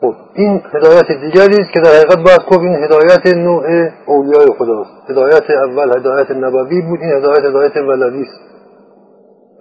خب 0.00 0.14
این 0.34 0.62
هدایت 0.74 1.06
دیگری 1.08 1.62
است 1.62 1.72
که 1.72 1.80
در 1.80 1.90
حقیقت 1.90 2.16
باید 2.16 2.40
گفت 2.50 2.60
این 2.60 2.84
هدایت 2.84 3.36
نوع 3.36 3.64
اولیای 4.06 4.46
خداست. 4.58 5.10
هدایت 5.10 5.50
اول 5.50 5.98
هدایت 5.98 6.30
نبوی 6.30 6.82
بود 6.82 6.98
این 7.00 7.12
هدایت 7.12 7.44
هدایت 7.44 7.76
ولوی 7.76 8.22
است. 8.22 8.40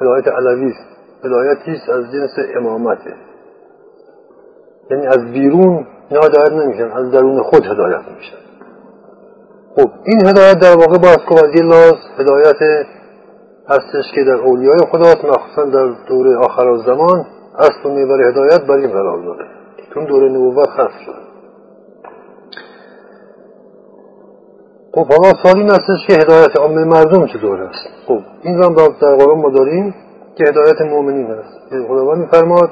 هدایت 0.01 0.27
علوی 0.27 0.67
است. 0.71 0.91
است 1.67 1.89
از 1.89 2.11
جنس 2.11 2.31
امامته 2.57 3.13
یعنی 4.91 5.07
از 5.07 5.31
بیرون 5.33 5.87
اینا 6.11 6.25
هدایت 6.25 6.51
نمیشن 6.51 6.91
از 6.91 7.11
درون 7.11 7.43
خود 7.43 7.65
هدایت 7.65 8.01
میشن. 8.17 8.37
خب 9.75 9.89
این 10.03 10.27
هدایت 10.27 10.59
در 10.59 10.75
واقع 10.75 10.97
گفت 10.97 11.43
از 11.43 11.61
لاز 11.63 11.95
هدایت 12.19 12.85
هستش 13.69 14.11
که 14.15 14.23
در 14.23 14.35
اولیای 14.35 14.79
خداست 14.91 15.25
مخصوصا 15.25 15.65
در 15.65 15.95
دوره 16.07 16.37
آخر 16.37 16.77
زمان 16.77 17.25
اصل 17.59 17.85
و 17.85 17.89
میبر 17.89 18.29
هدایت 18.29 18.61
بر 18.67 18.73
این 18.73 18.91
قرار 18.91 19.25
داره 19.25 19.45
چون 19.93 20.05
دوره 20.05 20.29
نبوت 20.29 20.69
حذف 20.69 20.91
شد 21.05 21.31
خب 24.93 25.05
حالا 25.07 25.33
سوال 25.43 25.57
این 25.57 25.69
هستش 25.69 26.07
که 26.07 26.13
هدایت 26.13 26.59
عامه 26.59 26.85
مردم 26.85 27.25
چطور 27.25 27.61
است؟ 27.61 27.87
خب 28.07 28.19
این 28.43 28.63
هم 28.63 28.73
در 28.73 29.15
قرآن 29.15 29.41
ما 29.41 29.49
داریم 29.49 29.95
که 30.35 30.43
هدایت 30.49 30.81
مؤمنین 30.81 31.31
است. 31.31 31.85
خداوند 31.87 32.17
میفرماد 32.17 32.69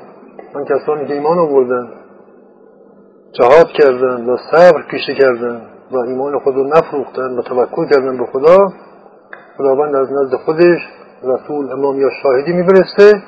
من 0.56 0.66
کسانی 0.66 1.08
که 1.08 1.14
ایمان 1.14 1.40
آوردن 1.40 1.88
جهاد 3.32 3.68
کردن 3.68 4.30
و 4.30 4.38
صبر 4.52 4.82
پیشه 4.92 5.14
کردن 5.14 5.62
و 5.92 5.98
ایمان 5.98 6.40
خود 6.40 6.56
رو 6.56 6.64
نفروختن 6.64 7.38
و 7.38 7.42
توکل 7.42 7.86
کردن 7.86 8.18
به 8.18 8.26
خدا 8.26 8.58
خداوند 9.58 9.96
از 9.96 10.08
نزد 10.12 10.36
خودش 10.36 10.80
رسول 11.24 11.72
امام 11.72 12.00
یا 12.00 12.10
شاهدی 12.24 12.54
میفرسته 12.54 13.24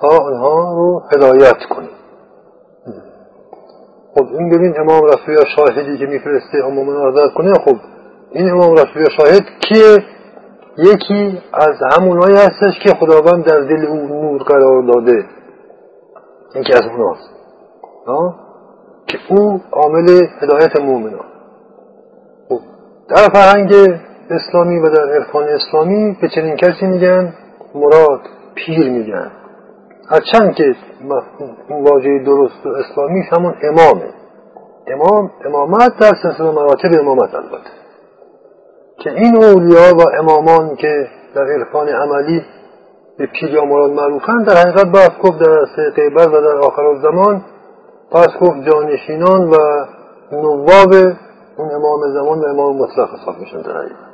تا 0.00 0.08
آنها 0.08 0.74
رو 0.74 1.02
هدایت 1.12 1.58
کنه. 1.76 1.88
خب 4.14 4.26
این 4.38 4.50
ببین 4.50 4.74
امام 4.80 5.04
رسول 5.04 5.34
یا 5.34 5.44
شاهدی 5.56 5.98
که 5.98 6.06
میفرسته 6.06 6.58
امام 6.64 6.90
رو 6.90 7.28
کنه 7.28 7.52
خب 7.54 7.76
این 8.30 8.50
امام 8.50 8.72
رسول 8.72 9.02
یا 9.02 9.08
شاهد 9.18 9.42
کیه؟ 9.60 10.04
یکی 10.78 11.42
از 11.52 11.74
همونهایی 11.92 12.36
هستش 12.36 12.78
که 12.84 12.94
خداوند 13.00 13.44
در 13.44 13.60
دل 13.60 13.86
او 13.86 13.96
نور 13.96 14.42
قرار 14.42 14.82
داده. 14.82 15.24
یکی 16.54 16.72
از 16.72 16.82
اوناست. 16.82 17.30
که 19.06 19.18
او 19.28 19.60
عامل 19.72 20.26
هدایت 20.42 20.80
مؤمنان 20.80 21.26
خب 22.48 22.60
در 23.08 23.28
فرهنگ 23.32 23.72
اسلامی 24.30 24.78
و 24.78 24.88
در 24.88 25.12
عرفان 25.14 25.44
اسلامی 25.48 26.16
به 26.20 26.28
چنین 26.28 26.56
کسی 26.56 26.86
میگن؟ 26.86 27.34
مراد 27.74 28.20
پیر 28.54 28.90
میگن. 28.90 29.30
هرچند 30.10 30.54
که 30.54 30.74
واژه 31.70 32.24
درست 32.26 32.66
و 32.66 32.68
اسلامی 32.68 33.20
همون 33.32 33.54
امامه. 33.62 34.10
امام 34.86 35.30
امامت 35.44 35.98
در 36.00 36.12
سلسله 36.22 36.50
مراتب 36.50 37.00
امامت 37.00 37.34
البته. 37.34 37.70
که 38.98 39.10
این 39.10 39.36
اولیا 39.36 39.96
و 39.96 40.02
امامان 40.18 40.76
که 40.76 41.08
در 41.34 41.42
عرفان 41.42 41.88
عملی 41.88 42.42
به 43.18 43.26
پیر 43.26 43.50
یا 43.50 43.64
مراد 43.64 43.90
معروفن 43.90 44.42
در 44.42 44.56
حقیقت 44.56 44.86
باید 44.86 45.18
گفت 45.22 45.38
در 45.38 45.90
غیبت 45.96 46.26
و 46.26 46.40
در 46.40 46.58
آخر 46.58 46.94
زمان 47.02 47.44
پس 48.10 48.28
گفت 48.40 48.70
جانشینان 48.70 49.50
و 49.50 49.56
نواب 50.32 50.94
اون 51.56 51.70
امام 51.74 52.12
زمان 52.12 52.40
و 52.40 52.44
امام 52.44 52.76
مطلق 52.76 53.08
حساب 53.14 53.38
میشن 53.38 53.62
در 53.62 53.76
حقیقت. 53.76 54.06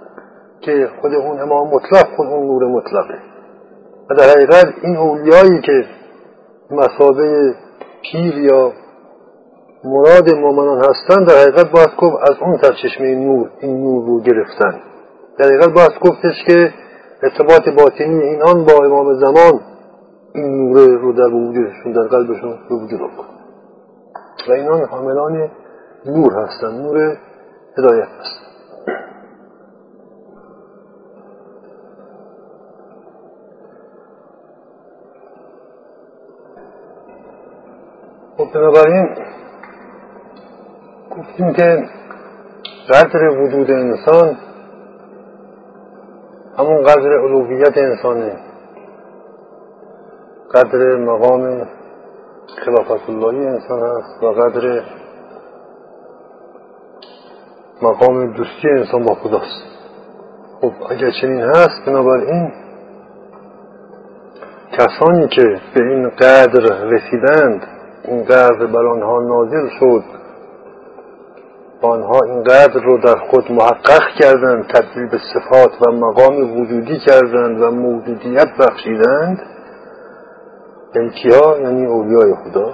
که 0.61 0.89
خود 1.01 1.15
اون 1.15 1.41
امام 1.41 1.69
مطلق 1.69 2.17
خود 2.17 2.27
اون 2.27 2.47
نور 2.47 2.67
مطلقه. 2.67 3.19
و 4.11 4.15
در 4.15 4.25
حقیقت 4.25 4.67
این 4.83 4.97
اولیایی 4.97 5.61
که 5.61 5.85
مسابه 6.71 7.55
پیر 8.03 8.39
یا 8.39 8.73
مراد 9.85 10.35
مؤمنان 10.35 10.79
هستند 10.79 11.29
در 11.29 11.35
حقیقت 11.35 11.71
باید 11.71 11.97
گفت 11.99 12.31
از 12.31 12.37
اون 12.41 12.59
سرچشمه 12.63 13.15
نور 13.15 13.51
این 13.61 13.81
نور 13.81 14.07
رو 14.07 14.21
گرفتن. 14.21 14.81
در 15.39 15.47
حقیقت 15.47 15.69
باید 15.69 15.93
گفتش 16.01 16.45
که 16.47 16.75
ارتباط 17.23 17.69
باطنی 17.79 18.23
اینان 18.23 18.65
با 18.65 18.85
امام 18.85 19.15
زمان 19.15 19.61
این 20.35 20.57
نور 20.57 20.89
رو 20.89 21.13
در 21.13 21.35
وجودشون 21.35 21.93
در 21.93 22.03
قلبشون 22.03 22.59
به 22.69 22.75
وجود 22.75 23.01
آورد. 23.01 23.32
و 24.49 24.53
اینان 24.53 24.85
حاملان 24.85 25.51
نور 26.07 26.33
هستند 26.35 26.81
نور 26.81 27.17
هدایت 27.79 28.09
هست 28.09 28.43
خب 38.37 38.53
بنابراین 38.55 39.09
گفتیم 41.11 41.53
که 41.53 41.89
قدر 42.89 43.29
وجود 43.29 43.71
انسان 43.71 44.37
همون 46.59 46.83
قدر 46.83 47.19
علویت 47.19 47.79
انسانه. 47.79 48.37
قدر 50.55 50.97
مقام 50.97 51.69
خلافت 52.57 53.11
اللهی 53.11 53.47
انسان 53.47 53.81
هست 53.81 54.23
و 54.23 54.27
قدر 54.27 54.83
مقام 57.83 58.33
دوستی 58.33 58.69
انسان 58.79 59.05
با 59.05 59.15
خداست. 59.15 59.65
خب 60.61 60.73
اگر 60.91 61.11
چنین 61.21 61.41
هست 61.41 61.87
بنابراین 61.87 62.53
کسانی 64.73 65.29
که 65.29 65.61
به 65.75 65.85
این 65.85 66.09
قدر 66.09 66.85
رسیدند 66.85 67.67
این 68.05 68.25
قدر 68.25 68.67
بر 68.67 68.87
آنها 68.87 69.21
نازل 69.21 69.69
شد 69.81 70.05
آنها 71.83 72.19
این 72.27 72.43
قدر 72.43 72.81
رو 72.85 72.99
در 72.99 73.17
خود 73.31 73.53
محقق 73.53 74.03
کردند 74.21 74.67
تبدیل 74.67 75.09
به 75.09 75.19
صفات 75.35 75.71
و 75.87 75.93
مقام 75.93 76.61
وجودی 76.61 76.99
کردند 76.99 77.63
و 77.63 77.71
موجودیت 77.71 78.49
بخشیدند 78.61 79.43
یعنی 80.95 81.11
کیا 81.11 81.61
یعنی 81.61 81.87
اولیای 81.87 82.35
خدا. 82.35 82.73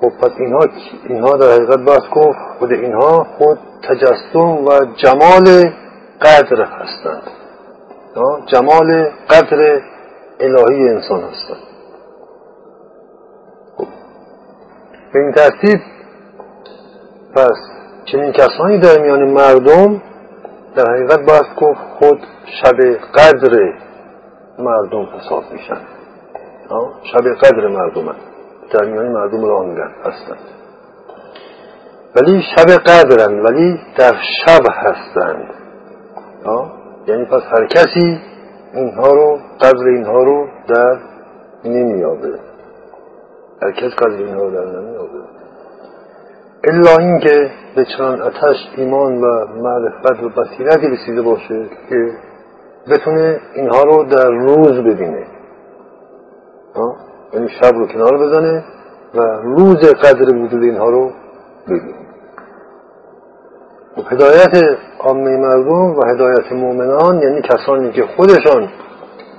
خب 0.00 0.10
پس 0.20 0.30
اینها 0.38 0.66
اینها 1.08 1.36
در 1.36 1.52
حقیقت 1.52 1.78
بس 1.78 2.02
گفت 2.14 2.38
خود 2.58 2.72
اینها 2.72 3.26
خود 3.38 3.58
تجسم 3.88 4.64
و 4.64 4.70
جمال 4.96 5.72
قدر 6.22 6.64
هستند. 6.64 7.22
جمال 8.46 9.10
قدر 9.30 9.80
الهی 10.40 10.88
انسان 10.88 11.20
هستند. 11.20 11.62
خب. 13.76 13.86
به 15.12 15.20
این 15.20 15.32
ترتیب 15.32 15.80
پس 17.36 17.56
چنین 18.04 18.32
کسانی 18.32 18.78
در 18.78 19.02
میان 19.02 19.30
مردم 19.30 20.02
در 20.76 20.90
حقیقت 20.90 21.20
باید 21.26 21.44
گفت 21.60 21.80
خود 21.98 22.20
شب 22.62 22.76
قدر 23.14 23.72
مردم 24.58 25.08
حساب 25.18 25.44
میشن. 25.52 25.93
شب 27.02 27.34
قدر 27.42 27.68
مردم 27.68 28.08
هست. 28.08 28.20
در 28.72 28.84
میان 28.84 29.08
مردم 29.08 29.44
راه 29.44 29.66
هستند. 30.04 30.38
ولی 32.16 32.42
شب 32.56 32.70
قدرن 32.70 33.40
ولی 33.40 33.80
در 33.98 34.14
شب 34.46 34.62
هستند. 34.70 35.54
یعنی 37.06 37.24
پس 37.24 37.42
هر 37.42 37.66
کسی 37.66 38.20
اینها 38.74 39.08
رو 39.08 39.38
قدر 39.60 39.86
اینها 39.86 40.22
رو 40.22 40.48
در 40.68 40.98
نمیابه 41.64 42.38
هر 43.62 43.72
کس 43.72 43.94
قدر 43.98 44.24
اینها 44.24 44.42
رو 44.42 44.50
در 44.50 44.80
نمیابه 44.80 45.18
الا 46.64 46.96
اینکه 46.98 47.50
به 47.76 47.84
چنان 47.84 48.22
اتش 48.22 48.56
ایمان 48.76 49.20
و 49.20 49.46
معرفت 49.46 50.22
و 50.22 50.28
بصیرتی 50.28 50.86
رسیده 50.86 51.22
باشه 51.22 51.68
که 51.88 52.12
بتونه 52.90 53.40
اینها 53.54 53.82
رو 53.82 54.04
در 54.04 54.30
روز 54.30 54.72
ببینه. 54.72 55.26
یعنی 57.32 57.48
شب 57.48 57.74
رو 57.74 57.86
کنار 57.86 58.18
بزنه 58.18 58.64
و 59.14 59.20
روز 59.42 59.76
قدر 59.76 60.34
وجود 60.36 60.62
اینها 60.62 60.88
رو 60.88 61.10
ببینه. 61.66 61.94
هدایت 64.10 64.78
عامه 65.00 65.36
مردم 65.36 65.98
و 65.98 66.04
هدایت 66.06 66.52
مؤمنان 66.52 67.22
یعنی 67.22 67.42
کسانی 67.42 67.92
که 67.92 68.04
خودشان 68.16 68.68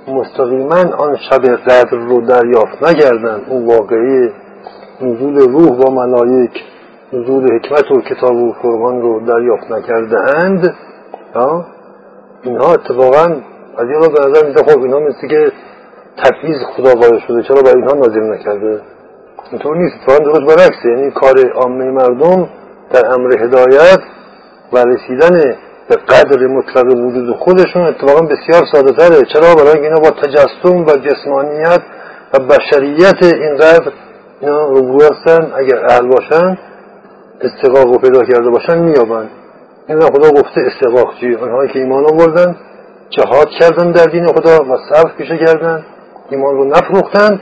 مستقیما 0.08 0.96
آن 0.98 1.16
شب 1.30 1.46
قدر 1.46 1.90
رو 1.90 2.20
دریافت 2.20 2.82
نکردند 2.82 3.42
اون 3.48 3.66
واقعی 3.66 4.30
نزول 5.00 5.38
روح 5.38 5.78
و 5.78 5.90
ملائک 5.90 6.64
نزول 7.12 7.54
حکمت 7.54 7.90
و 7.90 8.00
کتاب 8.00 8.36
و 8.36 8.52
فرمان 8.52 9.02
رو 9.02 9.20
دریافت 9.20 9.70
نکرده 9.70 10.36
اند 10.36 10.74
اینها 12.42 12.72
اتفاقا 12.72 13.36
از 13.78 13.88
یه 13.90 14.08
به 14.08 14.28
نظر 14.28 14.46
میده 14.46 14.62
خب 14.62 14.82
اینها 14.82 14.98
مثل 14.98 15.28
که 15.28 15.52
تبعیض 16.24 16.56
خدا 16.76 16.94
قائل 16.94 17.18
شده 17.28 17.42
چرا 17.42 17.62
برای 17.62 17.82
اینها 17.82 17.92
نازل 17.92 18.32
نکرده؟ 18.32 18.80
اینطور 19.52 19.76
نیست. 19.76 19.94
اتفاقا 19.96 20.24
درست 20.24 20.56
برعکسه 20.56 20.88
یعنی 20.88 21.10
کار 21.10 21.50
عامه 21.54 21.84
مردم 21.84 22.48
در 22.92 23.06
امر 23.14 23.44
هدایت 23.44 23.98
و 24.72 24.78
رسیدن 24.78 25.56
به 25.88 25.96
قدر 26.08 26.46
مطلق 26.46 26.86
وجود 26.86 27.36
خودشون 27.36 27.82
اتفاقا 27.82 28.26
بسیار 28.26 28.62
ساده 28.72 28.92
تره. 28.92 29.22
چرا؟ 29.32 29.54
برای 29.54 29.84
اینا 29.84 29.98
با 30.00 30.10
تجسم 30.10 30.84
و 30.86 30.92
جسمانیت 30.96 31.80
و 32.34 32.38
بشریت 32.38 33.22
اینقدر 33.22 33.92
اینا 34.40 34.66
روبرو 34.66 35.02
هستن 35.02 35.52
اگر 35.56 35.86
اهل 35.90 36.08
باشن 36.08 36.58
استقاق 37.40 37.86
رو 37.86 37.98
پیدا 37.98 38.22
کرده 38.24 38.50
باشن 38.50 38.78
میابن 38.78 39.30
این 39.88 40.00
خدا 40.00 40.30
گفته 40.30 40.60
استقاق 40.60 41.14
چی 41.20 41.34
آنهایی 41.34 41.72
که 41.72 41.78
ایمان 41.78 42.04
آوردن 42.12 42.56
جهاد 43.10 43.48
کردن 43.60 43.92
در 43.92 44.04
دین 44.04 44.26
خدا 44.26 44.64
و 44.64 44.78
صبر 44.90 45.10
پیشه 45.18 45.38
کردن. 45.46 45.84
ایمان 46.30 46.56
رو 46.56 46.64
نفروختن 46.64 47.40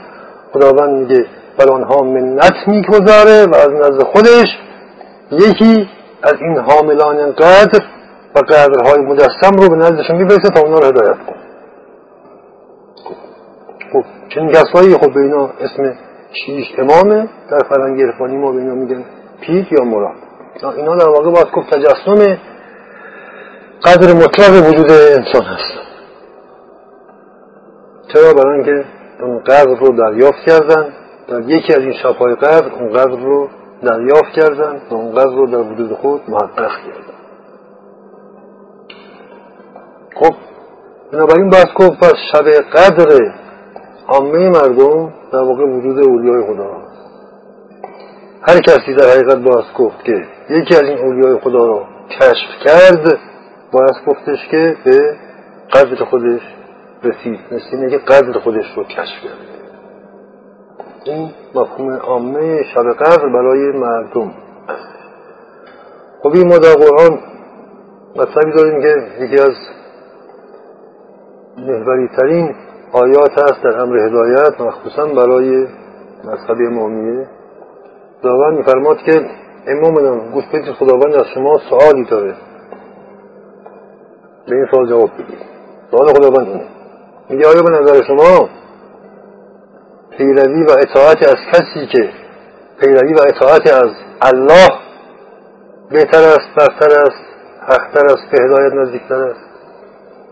خداوند 0.53 0.99
میگه 0.99 1.25
بر 1.59 1.71
آنها 1.71 2.03
منت 2.03 2.67
می‌گذاره 2.67 3.45
و 3.45 3.55
از 3.55 3.69
نزد 3.69 4.03
خودش 4.03 4.47
یکی 5.31 5.89
از 6.23 6.33
این 6.41 6.57
حاملان 6.57 7.31
قدر 7.31 7.85
و 8.35 8.39
قدرهای 8.39 9.01
مجسم 9.01 9.51
رو 9.57 9.69
به 9.69 9.75
نزدشون 9.75 10.15
میفرسته 10.15 10.49
تا 10.49 10.61
اونا 10.61 10.79
رو 10.79 10.85
هدایت 10.85 11.17
کن 11.27 11.35
خب 13.93 14.03
چنین 14.29 14.51
کسایی؟ 14.51 14.93
خب 14.93 15.13
به 15.13 15.19
اینا 15.19 15.49
اسم 15.61 15.93
شیش 16.45 16.65
امامه 16.77 17.29
در 17.51 17.59
فرنگ 17.69 18.01
ما 18.19 18.51
به 18.51 18.59
اینا 18.59 18.75
میگن 18.75 19.05
پیر 19.41 19.67
یا 19.71 19.83
مراد. 19.83 20.15
اینا 20.77 20.95
در 20.95 21.09
واقع 21.09 21.31
باید 21.31 21.51
گفت 21.51 21.69
تجسم 21.69 22.37
قدر 23.85 24.13
مطلق 24.13 24.67
وجود 24.69 24.91
انسان 24.91 25.43
هست. 25.43 25.84
چرا؟ 28.13 28.33
برای 28.33 28.55
اینکه 28.55 28.85
اون 29.19 29.39
قدر 29.39 29.75
رو 29.79 29.97
دریافت 29.97 30.39
کردن. 30.45 30.93
در 31.27 31.41
یکی 31.41 31.73
از 31.73 31.79
این 31.79 31.93
شبهای 31.93 32.35
قدر 32.35 32.73
اون 32.79 32.89
قدر 32.89 33.19
رو 33.19 33.49
دریافت 33.83 34.31
کردن 34.35 34.81
و 34.91 34.93
اون 34.93 35.11
قدر 35.11 35.35
رو 35.35 35.47
در 35.47 35.71
وجود 35.71 35.93
خود 35.93 36.21
محقق 36.27 36.71
کردن. 36.77 37.15
خب 40.15 40.35
بنابراین 41.11 41.49
باید 41.49 41.73
گفت 41.75 41.99
پس 41.99 42.13
شب 42.31 42.45
قدر 42.49 43.33
عامه 44.07 44.49
مردم 44.49 45.13
در 45.31 45.39
واقع 45.39 45.63
وجود 45.63 45.99
اولیای 45.99 46.43
خدا 46.43 46.85
هر 48.41 48.59
کسی 48.59 48.93
در 48.93 49.09
حقیقت 49.09 49.37
باید 49.37 49.65
گفت 49.77 50.03
که 50.03 50.25
یکی 50.49 50.75
از 50.75 50.81
این 50.81 50.97
اولیای 50.97 51.39
خدا 51.39 51.65
رو 51.65 51.83
کشف 52.09 52.65
کرد 52.65 53.19
باید 53.71 53.95
گفتش 54.07 54.47
که 54.51 54.75
به 54.85 55.15
قدر 55.73 56.05
خودش 56.05 56.41
رسید 57.05 57.39
مثل 57.51 57.65
اینه 57.71 57.89
که 57.89 57.97
قدر 57.97 58.39
خودش 58.39 58.65
رو 58.75 58.83
کشف 58.83 59.23
کرد. 59.23 59.55
این 61.05 61.29
مفهوم 61.55 61.93
عامه 61.93 62.63
شب 62.63 62.93
قدر 62.93 63.27
برای 63.27 63.71
مردم. 63.71 64.31
خب 66.23 66.31
این 66.33 66.47
ما 66.47 66.57
در 66.57 66.73
قرآن 66.73 67.19
مطلبی 68.15 68.51
داریم 68.51 68.81
که 68.81 69.23
یکی 69.23 69.41
از 69.41 69.55
محوری 71.57 72.07
ترین 72.07 72.55
آیات 72.91 73.31
هست 73.31 73.63
در 73.63 73.79
امر 73.81 73.97
هدایت 73.97 74.61
مخصوصا 74.61 75.05
برای 75.05 75.67
مذهب 76.23 76.57
امامیه. 76.71 77.27
خداوند 78.21 78.57
میفرماد 78.57 78.97
که 78.97 79.25
امامنان 79.67 80.31
گوش 80.31 80.43
بدید 80.47 80.71
خداوند 80.71 81.15
از 81.15 81.25
شما 81.33 81.59
سوالی 81.69 82.05
داره. 82.05 82.35
به 84.47 84.55
این 84.55 84.65
سوال 84.71 84.89
جواب 84.89 85.09
بدید. 85.13 85.39
سوال 85.91 86.07
خداوند 86.07 86.47
اینه. 86.47 86.74
میگه 87.29 87.47
آیا 87.47 87.61
به 87.61 87.69
نظر 87.69 88.03
شما 88.07 88.49
پیروی 90.17 90.63
و 90.63 90.71
اطاعت 90.71 91.27
از 91.27 91.35
کسی 91.53 91.87
که 91.91 92.09
پیروی 92.79 93.13
و 93.13 93.19
اطاعت 93.27 93.73
از 93.73 93.91
الله 94.21 94.69
بهتر 95.91 96.23
است 96.23 96.49
برتر 96.57 97.01
است 97.01 97.25
حقتر 97.61 98.05
است 98.05 98.31
به 98.31 98.43
هدایت 98.43 98.73
نزدیکتر 98.73 99.15
است؟ 99.15 99.39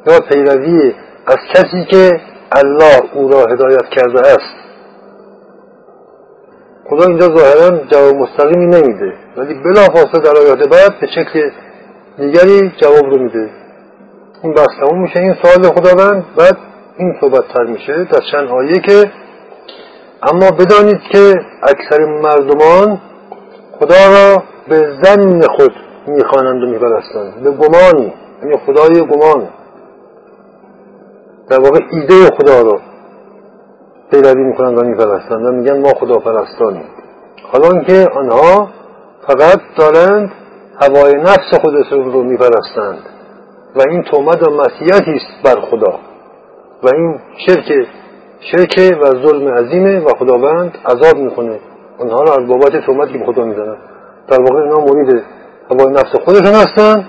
یا 0.08 0.20
پیروی 0.20 0.94
از 1.28 1.38
کسی 1.56 1.86
که 1.92 2.22
الله 2.52 3.00
او 3.14 3.30
را 3.30 3.40
هدایت 3.40 3.90
کرده 3.92 4.20
است؟ 4.20 4.56
خدا 6.90 7.06
اینجا 7.06 7.28
ظاهرا 7.28 7.78
جواب 7.92 8.16
مستقیمی 8.16 8.66
نمیده 8.66 9.14
ولی 9.38 9.54
بلافاصله 9.54 10.22
در 10.24 10.38
آیات 10.38 10.70
بعد 10.70 11.00
به 11.02 11.08
شکل 11.08 11.50
دیگری 12.18 12.72
جواب 12.82 13.06
رو 13.06 13.24
میده. 13.24 13.50
این 14.44 14.54
بحث 14.54 14.68
تموم 14.80 15.02
میشه 15.02 15.20
این 15.20 15.36
سوال 15.44 15.64
خداوند. 15.64 16.26
بعد 16.38 16.58
این 16.98 17.16
صحبت 17.22 17.48
تر 17.54 17.64
میشه 17.64 18.04
در 18.04 18.20
چند 18.32 18.48
آیه 18.48 18.80
که 18.80 19.12
اما 20.24 20.52
بدانید 20.52 21.02
که 21.12 21.34
اکثر 21.64 22.06
مردمان 22.06 23.02
خدا 23.80 23.96
را 24.14 24.44
به 24.68 24.98
زن 25.04 25.42
خود 25.42 25.72
می‌خوانند 26.08 26.64
و 26.64 26.68
میپرستند. 26.68 27.44
به 27.44 27.52
گمان 27.52 28.12
یعنی 28.42 28.58
خدای 28.66 29.08
گمان. 29.08 29.50
در 31.50 31.60
واقع 31.60 31.80
ایده 31.92 32.30
خدا 32.38 32.62
رو 32.62 32.80
پیروی 34.12 34.44
می‌کنند 34.44 34.78
و 34.78 34.86
میپرستند 34.86 35.46
و 35.46 35.52
میگن 35.52 35.82
ما 35.82 35.90
خدا 35.90 36.16
پرستانیم 36.16 36.86
حالا 37.52 37.84
که 37.84 38.08
آنها 38.16 38.70
فقط 39.28 39.60
دارند 39.78 40.32
هوای 40.82 41.14
نفس 41.14 41.60
خودشون 41.62 42.14
رو 42.14 42.24
میپرستند 42.24 43.00
و 43.76 43.82
این 43.90 44.04
تومد 44.04 44.48
و 44.48 44.52
مسیحیتی 44.52 45.12
است 45.12 45.44
بر 45.44 45.62
خدا. 45.62 46.00
و 46.84 46.88
این 46.96 47.20
شرک 47.48 47.88
شرک 48.52 48.98
و 49.02 49.06
ظلم 49.06 49.48
عظیمه 49.48 50.00
و 50.00 50.08
خداوند 50.20 50.78
عذاب 50.86 51.18
می‌کنه 51.18 51.60
اونها 52.00 52.22
رو 52.24 52.32
از 52.32 52.48
بابت 52.48 52.86
تهمتی 52.86 53.20
که 53.20 53.26
خدا 53.26 53.44
می‌زنن. 53.46 53.78
در 54.28 54.42
واقع 54.42 54.62
اینا 54.62 54.80
مرید 54.80 55.24
هوای 55.72 55.94
نفس 55.94 56.16
خودشون 56.26 56.54
هستن. 56.54 57.06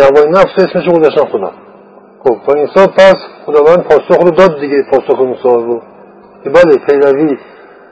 هوای 0.00 0.30
نفس 0.30 0.54
اسمش 0.58 0.88
گذاشتن 0.88 1.24
خدا. 1.24 1.50
خب 2.24 2.36
با 2.46 2.54
این 2.54 2.66
پس 2.66 3.14
خداوند 3.46 3.82
پاسخ 3.84 4.22
رو 4.22 4.30
داد 4.30 4.60
دیگه 4.60 4.82
پاسخ 4.92 5.20
اون 5.20 5.36
رو. 5.44 5.82
که 6.44 6.50
بله 6.50 6.76
پیروی 6.86 7.38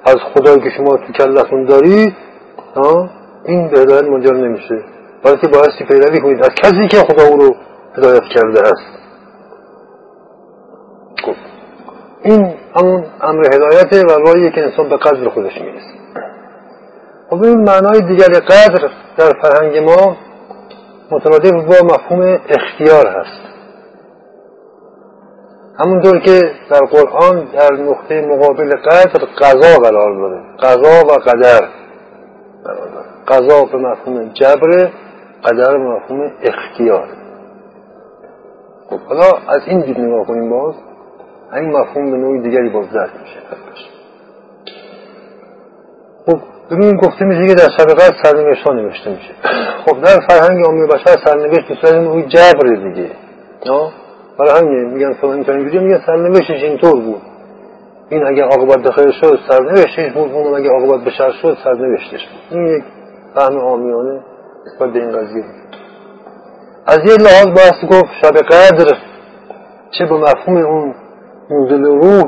از 0.05 0.16
خدایی 0.35 0.61
که 0.61 0.70
شما 0.70 0.96
تو 0.96 1.12
کلتون 1.12 1.64
دارید 1.64 2.16
این 3.44 3.68
به 3.70 3.81
هدایت 3.81 4.05
منجر 4.05 4.35
نمیشه. 4.35 4.85
بلکه 5.25 5.49
بایستی 5.49 5.85
پیروی 5.88 6.20
کنید. 6.20 6.44
از 6.44 6.51
کسی 6.62 6.88
که 6.88 6.96
خدا 6.96 7.27
او 7.29 7.37
رو 7.37 7.55
هدایت 7.96 8.22
کرده 8.35 8.61
است 8.61 8.96
خب 11.25 11.35
این 12.26 12.54
همون 12.76 13.04
امر 13.20 13.46
هدایت 13.54 14.04
و 14.04 14.18
راهی 14.26 14.50
که 14.50 14.62
انسان 14.64 14.88
به 14.88 14.96
قدر 14.96 15.28
خودش 15.28 15.60
می‌رسه. 15.60 15.96
خب 17.30 17.42
این 17.42 17.60
معنای 17.60 18.00
دیگر 18.00 18.40
قدر 18.40 18.90
در 19.16 19.32
فرهنگ 19.42 19.78
ما 19.78 20.16
مترادف 21.10 21.52
با 21.52 21.86
مفهوم 21.86 22.38
اختیار 22.48 23.06
هست. 23.06 23.46
همونطور 25.78 26.18
که 26.18 26.50
در 26.70 26.80
قرآن 26.80 27.44
در 27.44 27.72
نقطه 27.72 28.26
مقابل 28.26 28.70
قدر 28.76 29.24
قضا 29.38 29.78
قرار 29.82 30.16
داره 30.16 30.42
قضا 30.60 31.06
و 31.06 31.12
قدر 31.12 31.68
قضا 33.28 33.64
به 33.64 33.78
مفهوم 33.78 34.28
جبر 34.28 34.90
قدر 35.44 35.78
به 35.78 35.84
مفهوم 35.84 36.32
اختیار. 36.42 37.08
خب 38.90 39.00
حالا 39.00 39.30
از 39.48 39.60
این 39.66 39.80
دید 39.80 40.00
نگاه 40.00 40.26
کنیم 40.26 40.50
باز. 40.50 40.74
این 41.54 41.70
مفهوم 41.70 42.11
به 42.11 42.16
نوعی 42.16 42.42
دیگری 42.42 42.68
باز 42.68 42.90
درک 42.90 43.11
میشه. 43.22 43.40
خب 46.26 46.38
ببینید 46.70 47.04
گفته 47.04 47.24
میشه 47.24 47.48
که 47.48 47.54
در 47.54 47.68
شب 47.78 47.85
قدر 47.85 48.16
سرنوشت 48.22 48.66
ها 48.66 48.74
نوشته 48.74 49.11
میشه. 49.11 49.35
خب 49.87 50.00
در 50.00 50.26
فرهنگ 50.28 50.64
عامی 50.64 50.87
بشر 50.87 51.16
سرنوشت 51.24 51.68
به 51.68 51.74
صورت 51.74 51.94
نوعی 51.94 52.22
جبر 52.22 52.74
دیگه. 52.74 53.11
برای 54.38 54.61
همین 54.61 54.94
میگن 54.94 55.12
فلان 55.12 55.35
اینطوری. 55.35 55.78
میگن 55.78 56.00
سرنوشتش 56.06 56.62
اینطور 56.62 57.00
بود. 57.00 57.22
این 58.09 58.26
اگه 58.26 58.42
عاقبت 58.42 58.82
به 58.82 58.90
خیر 58.90 59.11
شد 59.11 59.38
سرنوشتش 59.48 60.12
بود. 60.12 60.32
اون 60.32 60.54
اگه 60.54 60.70
عاقبت 60.70 61.04
به 61.04 61.11
شر 61.11 61.30
شد 61.30 61.59
سرنوشتش 61.64 62.28
بود. 62.28 62.59
این 62.59 62.66
یک 62.66 62.85
فهم 63.35 63.59
عامیانه 63.59 64.20
نسبت 64.66 64.92
به 64.92 64.98
این 64.98 65.11
قضیه. 65.11 65.44
از 66.87 66.98
یه 66.98 67.16
لحاظ 67.16 67.46
باید 67.46 67.92
گفت 67.92 68.12
شب 68.22 68.37
قدر 68.37 68.98
چه 69.90 70.06
به 70.06 70.16
مفهوم 70.16 70.56
اون 70.56 70.94
نزول 71.50 71.85
روح 71.85 72.24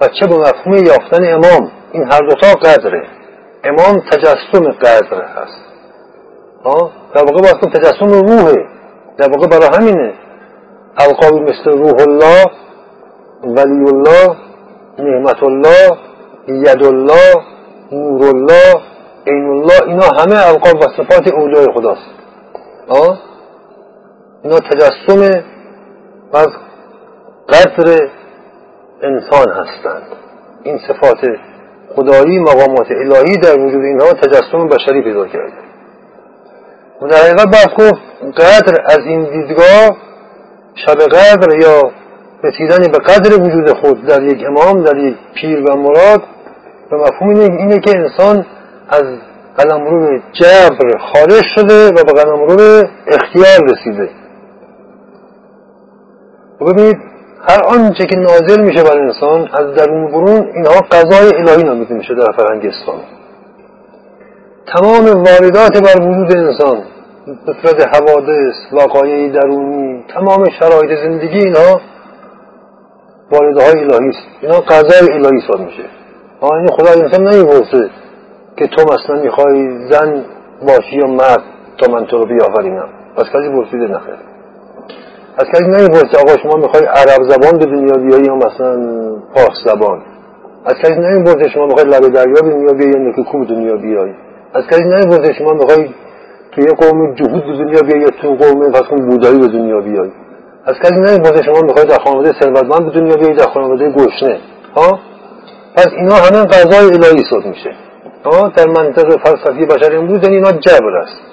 و 0.00 0.08
چه 0.20 0.26
به 0.26 0.36
مفهوم 0.36 0.74
یافتن 0.74 1.32
امام؟ 1.32 1.70
این 1.92 2.12
هر 2.12 2.20
دوتا 2.20 2.46
قدره. 2.46 3.02
امام 3.64 4.02
تجسم 4.10 4.72
قدر 4.72 5.22
هست. 5.22 5.70
در 7.14 7.24
واقع 7.24 7.40
باید 7.42 7.74
تجسم 7.74 8.08
روحه. 8.08 8.66
در 9.18 9.28
واقع 9.30 9.46
برای 9.46 9.68
همینه. 9.78 10.14
القابی 10.98 11.40
مثل 11.40 11.78
روح 11.78 12.00
الله 12.00 12.44
ولی 13.42 13.88
الله 13.88 14.36
نعمت 14.98 15.42
الله 15.42 15.98
ید 16.48 16.84
الله 16.84 17.34
نور 17.92 18.28
الله 18.28 18.82
عین 19.26 19.48
الله 19.50 19.82
اینا 19.86 20.06
همه 20.06 20.48
القاب 20.48 20.76
و 20.76 21.02
صفات 21.02 21.32
اولیای 21.32 21.66
خداست. 21.74 22.10
آه؟ 22.88 23.18
اینا 24.42 24.58
تجسم 24.58 25.44
از 26.32 26.48
قدر 27.48 28.10
انسان 29.02 29.48
هستند. 29.48 30.02
این 30.62 30.78
صفات 30.88 31.18
خدایی 31.96 32.38
مقامات 32.38 32.86
الهی 32.90 33.36
در 33.36 33.60
وجود 33.60 33.84
اینها 33.84 34.12
تجسم 34.12 34.68
بشری 34.68 35.02
پیدا 35.02 35.26
کرده. 35.26 35.52
و 37.02 37.06
در 37.06 37.16
حقیقت 37.16 37.46
باید 37.46 37.70
گفت 37.78 38.02
قدر 38.36 38.74
از 38.84 38.98
این 38.98 39.24
دیدگاه 39.24 39.96
شب 40.74 40.94
قدر 40.94 41.58
یا 41.60 41.90
رسیدن 42.44 42.92
به 42.92 42.98
قدر 42.98 43.42
وجود 43.42 43.70
خود 43.72 44.06
در 44.06 44.22
یک 44.22 44.46
امام 44.46 44.84
در 44.84 44.96
یک 44.96 45.16
پیر 45.34 45.60
و 45.70 45.76
مراد 45.76 46.22
به 46.90 46.96
مفهوم 46.96 47.40
اینه, 47.40 47.80
که 47.80 47.90
انسان 47.96 48.46
از 48.88 49.04
قلمرو 49.56 50.18
جبر 50.32 50.98
خارج 50.98 51.44
شده 51.54 51.88
و 51.88 52.04
به 52.04 52.22
قلمرو 52.22 52.82
اختیار 53.06 53.70
رسیده. 53.70 54.10
و 56.60 56.64
ببینید 56.64 57.09
هر 57.48 57.64
آنچه 57.64 58.06
که 58.06 58.16
نازل 58.16 58.60
میشه 58.60 58.82
بر 58.82 58.98
انسان 58.98 59.48
از 59.52 59.74
درون 59.74 60.06
برون 60.06 60.50
اینها 60.54 60.80
قضای 60.90 61.34
الهی 61.34 61.62
نامیده 61.62 61.94
میشه 61.94 62.14
در 62.14 62.32
فرهنگ 62.36 62.66
اسلام 62.66 63.00
تمام 64.66 65.04
واردات 65.04 65.82
بر 65.82 66.02
وجود 66.02 66.36
انسان 66.36 66.82
صورت 67.62 67.96
حوادث 67.96 68.54
وقایعی 68.72 69.30
درونی 69.30 70.04
تمام 70.14 70.44
شرایط 70.60 70.98
زندگی 71.04 71.38
اینها 71.38 71.80
وارده 73.32 73.62
های 73.62 73.84
الهی 73.84 74.08
است. 74.08 74.26
اینا 74.40 74.60
قضای 74.60 75.12
الهی 75.12 75.40
ساد 75.48 75.60
میشه. 75.60 75.84
این 76.42 76.68
خدا 76.68 77.02
انسان 77.02 77.22
نمی‌پرسه 77.28 77.90
که 78.56 78.66
تو 78.66 78.82
مثلا 78.82 79.22
می‌خوای 79.22 79.88
زن 79.90 80.24
باشی 80.66 80.96
یا 80.96 81.06
مرد 81.06 81.42
تا 81.78 81.92
من 81.92 82.06
تو 82.06 82.18
رو 82.18 82.26
بیافرینم 82.26 82.88
از 83.16 83.24
کسی 83.24 83.48
پرسیده 83.56 83.86
نخیر. 83.86 84.29
از 85.38 85.46
کسی 85.52 85.64
نمی‌پرسه 85.64 86.18
آقا 86.18 86.36
شما 86.42 86.56
می‌خوای 86.56 86.82
عرب 86.84 87.22
زبان 87.22 87.58
به 87.58 87.66
دنیا 87.66 87.94
بیایی 87.94 88.24
یا 88.24 88.34
مثلا 88.34 88.76
پارس 89.34 89.58
زبان؟ 89.66 90.02
از 90.66 90.74
کسی 90.74 90.94
نمی‌پرسه 90.94 91.48
شما 91.48 91.66
می‌خوای 91.66 91.84
لب 91.84 92.08
دریا 92.08 92.42
به 92.42 92.50
دنیا 92.50 92.72
بیایی 92.72 92.92
یا 92.92 92.98
نکو 92.98 93.38
به 93.38 93.44
دنیا 93.44 93.76
بیایی؟ 93.76 94.14
از 94.54 94.64
کسی 94.66 94.84
نمی‌پرسه 94.84 95.32
شما 95.32 95.52
می‌خوای 95.52 95.88
توی 96.52 96.64
یه 96.64 96.72
قوم 96.72 97.14
جهود 97.14 97.44
به 97.46 97.64
دنیا 97.64 97.80
بیایی 97.82 98.02
یا 98.02 98.08
تو 98.22 98.34
قوم 98.34 98.72
پس 98.72 98.82
بودایی 98.82 99.38
به 99.38 99.48
دنیا 99.48 99.80
بیایی؟ 99.80 100.12
از 100.64 100.74
کسی 100.82 100.94
نمی‌پرسه 100.94 101.42
شما 101.42 101.60
می‌خواید 101.60 101.88
در 101.88 101.98
خانواده 102.04 102.32
ثروتمند 102.40 102.84
به 102.84 103.00
دنیا 103.00 103.16
بیایید 103.16 103.38
در 103.38 103.46
خانواده 103.46 103.90
گشنه 103.90 104.38
ها؟ 104.76 104.98
پس 105.76 105.88
اینا 105.96 106.14
همه 106.14 106.44
قضای 106.44 106.84
الهی 106.84 107.24
صد 107.30 107.46
میشه 107.48 107.70
ها؟ 108.24 108.48
در 108.48 108.68
منطق 108.68 109.18
فلسفی 109.24 109.66
بشر 109.66 109.96
امروز 109.96 110.28
اینا 110.28 110.52
جبر 110.52 110.96
است. 110.96 111.29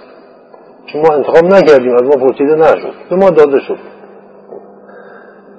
چون 0.92 1.02
ما 1.02 1.14
انتخاب 1.14 1.46
نکردیم 1.46 1.94
از 1.94 2.04
ما 2.04 2.28
پرسیده 2.28 2.56
نشد. 2.56 2.94
به 3.10 3.16
ما 3.16 3.30
داده 3.30 3.60
شد. 3.60 3.78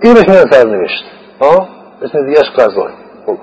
این 0.02 0.14
بهش 0.14 0.28
میگن 0.28 0.50
سرنوشت 0.50 1.04
ها؟ 1.40 1.68
اسم 2.02 2.26
دیگهش 2.26 2.50
قضای. 2.56 2.92
خب. 3.26 3.36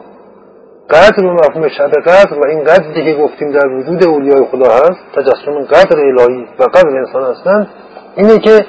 قدر 0.89 1.23
به 1.23 1.31
مفهوم 1.31 1.67
شب 1.67 1.91
قدر 2.05 2.39
و 2.39 2.47
این 2.47 2.63
قدری 2.63 3.05
که 3.05 3.21
گفتیم 3.21 3.51
در 3.51 3.67
وجود 3.67 4.03
اولیای 4.03 4.45
خدا 4.51 4.71
هست 4.71 4.99
تجسم 5.15 5.65
قدر 5.69 5.99
الهی 5.99 6.45
و 6.59 6.63
قدر 6.63 6.97
انسان 6.97 7.23
هستند 7.23 7.67
اینه 8.15 8.39
که 8.39 8.65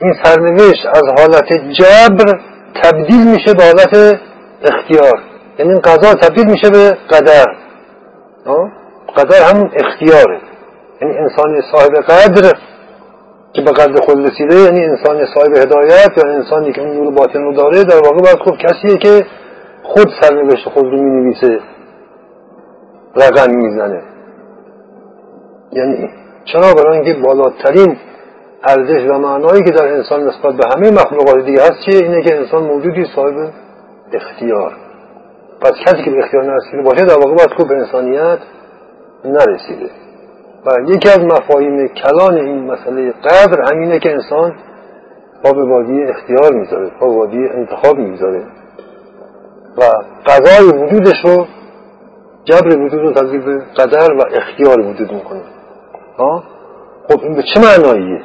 این 0.00 0.14
سرنوشت 0.24 0.86
از 0.86 1.02
حالت 1.18 1.52
جبر 1.52 2.40
تبدیل 2.82 3.26
میشه 3.26 3.54
به 3.54 3.64
حالت 3.64 4.20
اختیار. 4.62 5.20
یعنی 5.58 5.72
این 5.72 5.80
قضا 5.80 6.14
تبدیل 6.14 6.50
میشه 6.50 6.70
به 6.70 6.96
قدر. 7.10 7.44
قدر 9.16 9.50
همون 9.50 9.70
اختیاره. 9.74 10.40
یعنی 11.02 11.18
انسان 11.18 11.62
صاحب 11.72 11.94
قدر 11.94 12.52
که 13.52 13.62
به 13.62 13.70
قدر 13.70 14.00
خود 14.00 14.26
رسیده 14.26 14.54
یعنی 14.54 14.84
انسان 14.84 15.26
صاحب 15.34 15.56
هدایت 15.56 16.10
یا 16.16 16.32
انسانی 16.32 16.72
که 16.72 16.80
نور 16.80 17.14
باطن 17.14 17.42
رو 17.42 17.52
داره 17.52 17.84
در 17.84 18.00
واقع 18.00 18.20
باید 18.22 18.38
خود 18.38 18.58
کسیه 18.58 18.96
که 18.96 19.26
خود 19.82 20.06
سرنوشت 20.20 20.68
خود 20.68 20.84
رو 20.84 21.02
می 21.02 21.10
نویسه 21.10 21.60
رقم 23.16 23.54
می‌زنه. 23.54 24.02
یعنی 25.72 26.10
چرا؟ 26.44 26.74
برای 26.74 26.98
اینکه 26.98 27.20
بالاترین 27.22 27.96
ارزش 28.68 29.10
و 29.10 29.18
معنایی 29.18 29.62
که 29.62 29.70
در 29.70 29.88
انسان 29.88 30.22
نسبت 30.22 30.54
به 30.54 30.64
همه 30.76 30.90
مخلوقات 30.90 31.44
دیگه 31.46 31.62
هست 31.62 31.80
چیه؟ 31.84 32.02
اینه 32.02 32.22
که 32.22 32.36
انسان 32.36 32.62
موجودی 32.62 33.04
صاحب 33.16 33.50
اختیار. 34.12 34.76
پس 35.60 35.72
کسی 35.86 36.04
که 36.04 36.10
به 36.10 36.24
اختیار 36.24 36.44
نرسیده 36.44 36.82
باشه 36.82 37.04
در 37.04 37.18
واقع 37.18 37.34
باید 37.34 37.50
خوب 37.56 37.68
به 37.68 37.74
انسانیت 37.74 38.38
نرسیده. 39.24 39.90
و 40.66 40.90
یکی 40.90 41.08
از 41.08 41.18
مفاهیم 41.18 41.88
کلان 41.88 42.34
این 42.34 42.70
مسئله 42.70 43.12
قدر 43.12 43.72
همینه 43.72 43.98
که 43.98 44.10
انسان 44.10 44.54
پا 45.42 45.52
به 45.52 45.64
وادی 45.64 46.02
اختیار 46.02 46.52
می‌ذاره 46.52 46.90
پا 47.00 47.06
وادی 47.06 47.48
انتخاب 47.48 47.98
می‌ذاره. 47.98 48.42
و 49.76 49.82
قضای 50.26 50.82
وجودش 50.82 51.24
رو 51.24 51.46
جبر 52.44 52.78
وجود 52.78 53.00
رو 53.00 53.12
تبدیل 53.12 53.40
به 53.40 53.58
قدر 53.76 54.12
و 54.12 54.24
اختیار 54.34 54.80
وجود 54.80 55.12
می‌کنه. 55.12 55.42
خب 57.08 57.20
این 57.22 57.34
به 57.34 57.42
چه 57.42 57.60
معناییه؟ 57.60 58.20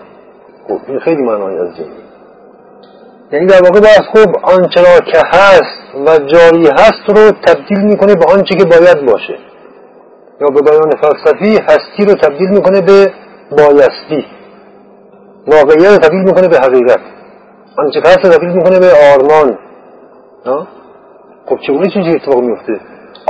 خب 0.67 0.79
این 0.87 0.99
خیلی 0.99 1.21
معنای 1.23 1.57
از 1.57 1.77
جنگی 1.77 2.01
یعنی 3.31 3.45
در 3.45 3.61
واقع 3.63 3.79
باید 3.79 4.01
خوب 4.11 4.35
آنچه 4.43 4.81
که 5.11 5.21
هست 5.25 5.95
و 6.07 6.17
جاری 6.17 6.67
هست 6.67 7.03
رو 7.07 7.31
تبدیل 7.31 7.79
می‌کنه 7.83 8.15
به 8.15 8.25
آنچه 8.31 8.55
که 8.55 8.65
باید 8.65 9.05
باشه. 9.05 9.50
یا 10.41 10.47
به 10.47 10.61
بیان 10.61 10.91
فلسفی 11.01 11.57
هستی 11.57 12.05
رو 12.05 12.13
تبدیل 12.13 12.49
می‌کنه 12.49 12.81
به 12.81 13.11
بایستی. 13.57 14.25
واقعیت 15.47 15.91
رو 15.91 15.97
تبدیل 15.97 16.23
می‌کنه 16.23 16.47
به 16.47 16.57
حقیقت. 16.57 16.99
آنچه 17.77 17.99
هست 17.99 18.25
رو 18.25 18.31
تبدیل 18.31 18.49
می‌کنه 18.49 18.79
به 18.79 18.91
آرمان. 19.13 19.57
خب 21.45 21.57
چگونه 21.67 21.87
چیزی 21.87 22.09
اتفاق 22.09 22.43
میفته 22.43 22.79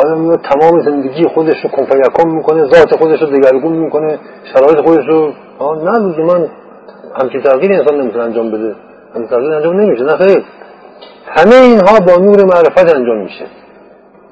آیا 0.06 0.16
میاد 0.16 0.40
تمام 0.42 0.82
زندگی 0.82 1.24
خودش 1.24 1.64
رو 1.64 1.70
کنفیکم 1.70 2.30
می‌کنه 2.30 2.64
ذات 2.68 2.96
خودش 2.96 3.22
رو 3.22 3.28
دگرگون 3.28 3.74
می‌کنه 3.74 4.20
شرایط 4.54 4.86
خودش 4.86 5.06
رو؟ 5.08 5.34
نه 5.84 6.00
من 6.24 6.50
همچین 7.22 7.42
تغییر 7.42 7.74
انسان 7.74 8.02
نمی‌تونه 8.02 8.24
انجام 8.24 8.52
بده. 8.52 8.76
همچین 9.16 9.28
تغییر 9.28 9.54
انجام 9.54 9.80
نمیشه 9.80 10.04
نه 10.04 10.18
خیر. 10.18 10.44
همه 11.28 11.56
اینها 11.56 12.00
با 12.00 12.24
نور 12.24 12.44
معرفت 12.44 12.96
انجام 12.96 13.18
میشه. 13.18 13.46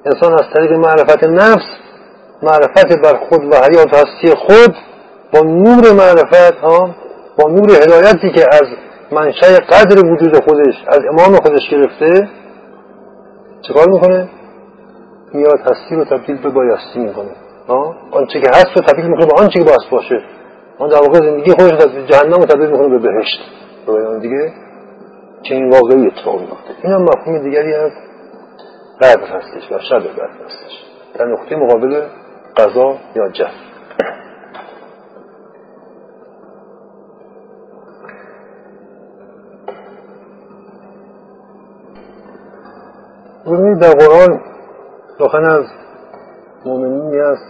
انسان 0.06 0.34
از 0.34 0.46
طریق 0.56 0.72
معرفت 0.72 1.24
نفس 1.24 1.68
معرفت 2.44 3.02
بر 3.04 3.16
خود 3.30 3.44
و 3.44 3.56
حیات 3.56 3.94
هستی 3.94 4.36
خود 4.36 4.76
با 5.34 5.40
نور 5.40 5.94
معرفت 5.94 6.60
ها 6.60 6.90
با 7.38 7.50
نور 7.50 7.72
هدایتی 7.72 8.32
که 8.32 8.46
از 8.52 8.68
منشأ 9.12 9.48
قدر 9.70 10.06
وجود 10.06 10.44
خودش 10.44 10.76
از 10.88 11.00
امام 11.12 11.36
خودش 11.36 11.70
گرفته 11.72 12.30
چکار 13.62 13.90
می‌کنه؟ 13.90 14.30
میاد 15.34 15.60
هستی 15.60 15.96
رو 15.96 16.06
تبدیل 16.06 16.42
به 16.42 16.50
بایستی 16.50 17.00
می‌کنه. 17.00 17.32
آنچه 18.12 18.42
که 18.42 18.50
هست 18.50 18.68
رو 18.76 18.82
تبدیل 18.82 19.06
می‌کنه 19.06 19.26
به 19.26 19.34
آنچه 19.42 19.60
که 19.60 19.66
باید 19.66 19.80
باشه. 19.92 20.24
آن 20.80 20.90
در 20.90 21.02
واقع 21.02 21.20
زندگی 21.20 21.52
خودش 21.52 21.72
رو 21.72 22.06
جهنم 22.06 22.34
رو 22.34 22.46
تبدیل 22.46 22.70
می‌کنه 22.70 22.90
به 22.90 23.00
بهشت. 23.00 23.40
به 23.88 24.20
دیگه 24.22 24.54
چنین 25.44 25.70
واقعی 25.70 26.08
اتفاق 26.08 26.42
میفته 26.42 26.74
این 26.84 26.94
هم 26.94 27.02
مفهوم 27.02 27.44
دیگری 27.44 27.74
از 27.74 27.92
قدر 29.02 29.28
هستش 29.28 29.72
و 29.72 29.80
شب 29.90 30.00
قدر 30.00 30.46
هستش. 30.46 30.86
در 31.20 31.26
نقطه 31.26 31.56
مقابل 31.56 32.02
قضا 32.58 32.98
یا 33.16 33.30
جف. 33.30 33.70
ببینید 43.46 43.80
در 43.80 43.94
قرآن 43.94 44.42
سخن 45.20 45.44
از 45.46 45.66
مؤمنینی 46.66 47.20
هست 47.20 47.44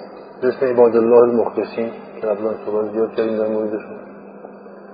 اسم 0.43 0.65
عباد 0.65 0.95
الله 0.95 1.17
المخلصین 1.17 1.91
که 2.21 2.27
قبلا 2.27 2.53
صحبت 2.65 2.91
زیاد 2.91 3.15
کردیم 3.15 3.37
در 3.37 3.47
موردشون. 3.47 3.99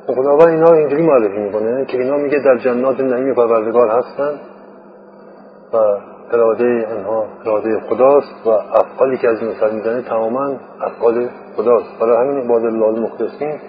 خداوند 0.07 0.47
اینا 0.47 0.71
اینجوری 0.71 1.03
معرفی 1.03 1.37
می‌کنه 1.37 1.85
که 1.85 1.97
اینا 1.97 2.17
میگه 2.17 2.39
در 2.39 2.57
جنات 2.57 2.99
نعیم 2.99 3.33
پروردگار 3.33 3.89
هستن 3.89 4.39
و 5.73 5.77
اراده 6.31 6.63
اینها 6.63 7.25
اراده 7.45 7.79
خداست 7.89 8.47
و 8.47 8.49
افعالی 8.49 9.17
که 9.17 9.27
از 9.27 9.41
این 9.41 9.53
سر 9.59 9.71
می‌زنه 9.71 10.01
تماما 10.01 10.53
افعال 10.81 11.29
خداست. 11.55 11.99
برای 12.01 12.27
همین 12.27 12.43
عباد 12.43 12.65
الله 12.65 12.85
المخلصین 12.85 13.59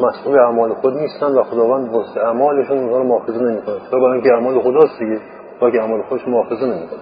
مسئول 0.00 0.38
اعمال 0.38 0.72
خود 0.72 0.96
نیستن 0.96 1.32
و 1.32 1.42
خداوند 1.42 1.92
واسه 1.92 2.20
اعمالشون 2.20 2.78
اونها 2.78 2.98
رو 2.98 3.04
مؤاخذه 3.04 3.38
نمی‌کنه. 3.38 3.76
چرا 3.90 4.00
برای 4.00 4.12
اینکه 4.12 4.32
اعمال 4.32 4.62
خداست 4.62 4.98
دیگه 4.98 5.20
با 5.60 5.70
که 5.70 5.80
اعمال 5.80 6.02
خودش 6.02 6.28
مؤاخذه 6.28 6.66
نمی‌کنه. 6.66 7.00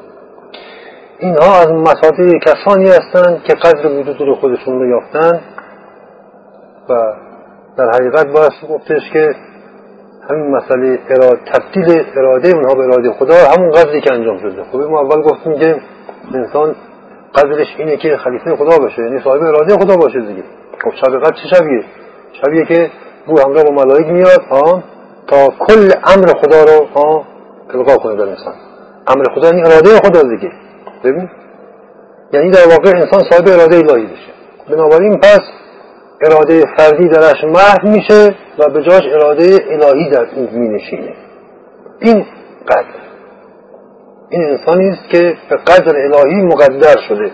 اینها 1.18 1.60
از 1.60 1.70
مصادر 1.70 2.38
کسانی 2.38 2.88
هستند 2.88 3.42
که 3.42 3.54
قدر 3.54 3.86
وجود 3.86 4.20
رو 4.20 4.34
خودشون 4.34 4.78
رو 4.78 4.86
یافتن 4.86 5.40
و 6.88 7.12
در 7.76 7.90
حقیقت 7.90 8.26
باید 8.26 8.52
گفتش 8.70 9.10
که 9.12 9.34
همین 10.30 10.50
مسئله 10.50 10.98
اراده 11.08 11.40
تبدیل 11.52 12.04
اراده 12.16 12.48
اونها 12.48 12.74
به 12.74 12.84
اراده 12.84 13.12
خدا 13.12 13.34
همون 13.56 13.70
قدری 13.70 14.00
که 14.00 14.14
انجام 14.14 14.38
شده. 14.38 14.64
خب 14.72 14.76
ما 14.78 15.00
اول 15.00 15.22
گفتیم 15.22 15.58
که 15.58 15.80
انسان 16.34 16.74
قدرش 17.34 17.66
اینه 17.78 17.96
که 17.96 18.16
خلیفه 18.16 18.56
خدا 18.56 18.78
باشه 18.78 19.02
یعنی 19.02 19.20
صاحب 19.24 19.42
اراده 19.42 19.76
خدا 19.76 19.96
باشه 19.96 20.20
دیگه. 20.20 20.42
خب 20.84 20.90
شب 20.94 21.18
قدر 21.18 21.36
چه 21.42 21.56
شبیه؟ 21.56 21.84
شبیه 22.44 22.64
که 22.64 22.90
بو 23.26 23.40
همراه 23.40 23.64
با 23.64 23.70
ملائک 23.70 24.06
میاد 24.06 24.42
ها؟ 24.50 24.82
تا 25.26 25.48
کل 25.58 25.90
امر 26.04 26.26
خدا 26.26 26.64
رو 26.64 26.86
ها؟ 26.94 27.24
القا 27.74 27.96
کنه 27.96 28.16
در 28.16 28.28
انسان. 28.28 28.54
امر 29.08 29.24
خدا 29.34 29.48
یعنی 29.48 29.62
اراده 29.62 29.88
خدا 29.88 30.22
دیگه. 30.22 30.52
ببین؟ 31.04 31.28
یعنی 32.32 32.50
در 32.50 32.68
واقع 32.68 32.98
انسان 32.98 33.22
صاحب 33.30 33.48
اراده 33.48 33.76
الهی 33.76 34.06
بشه 34.06 34.32
بنابراین 34.70 35.20
پس 35.20 35.40
اراده 36.24 36.64
فردی 36.76 37.08
درش 37.08 37.44
محو 37.44 37.88
میشه 37.88 38.34
و 38.58 38.70
به 38.70 38.82
جاش 38.82 39.02
اراده 39.12 39.58
الهی 39.70 40.10
در 40.10 40.26
او 40.36 40.48
می 40.52 40.68
نشینه 40.68 41.14
این 42.00 42.26
قدر. 42.68 43.04
این 44.30 44.44
انسانی 44.44 44.88
است 44.88 45.08
که 45.12 45.36
به 45.50 45.56
قدر 45.56 45.96
الهی 45.96 46.42
مقدر 46.42 46.96
شده. 47.08 47.30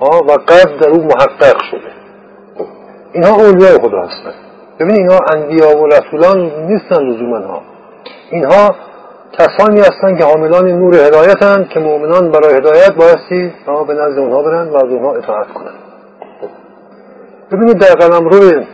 و 0.00 0.32
قدر 0.32 0.76
در 0.80 0.88
او 0.88 1.04
محقق 1.04 1.62
شده. 1.70 1.90
خب، 2.58 2.66
اینها 3.12 3.34
اولیای 3.34 3.78
خدا 3.78 4.00
هستند. 4.00 4.34
ببین 4.80 4.96
اینها 4.96 5.18
انبیا 5.34 5.78
و 5.78 5.86
رسولان 5.86 6.66
نیستن 6.66 7.02
لزوما 7.02 7.38
ها. 7.38 7.62
اینها 8.30 8.74
کسانی 9.32 9.80
هستند 9.80 10.18
که 10.18 10.24
حاملان 10.24 10.68
نور 10.68 10.94
هدایتند 10.94 11.68
که 11.68 11.80
مؤمنان 11.80 12.30
برای 12.30 12.54
هدایت 12.54 12.92
بایستی 12.92 13.52
به 13.86 13.94
نزد 13.94 14.18
اونها 14.18 14.42
برن 14.42 14.68
و 14.68 14.76
از 14.76 14.82
اونها 14.82 15.14
اطاعت 15.14 15.52
کنند 15.52 15.81
ببینید 17.52 17.78
در 17.78 17.94
قلم 17.94 18.28
روی 18.28 18.66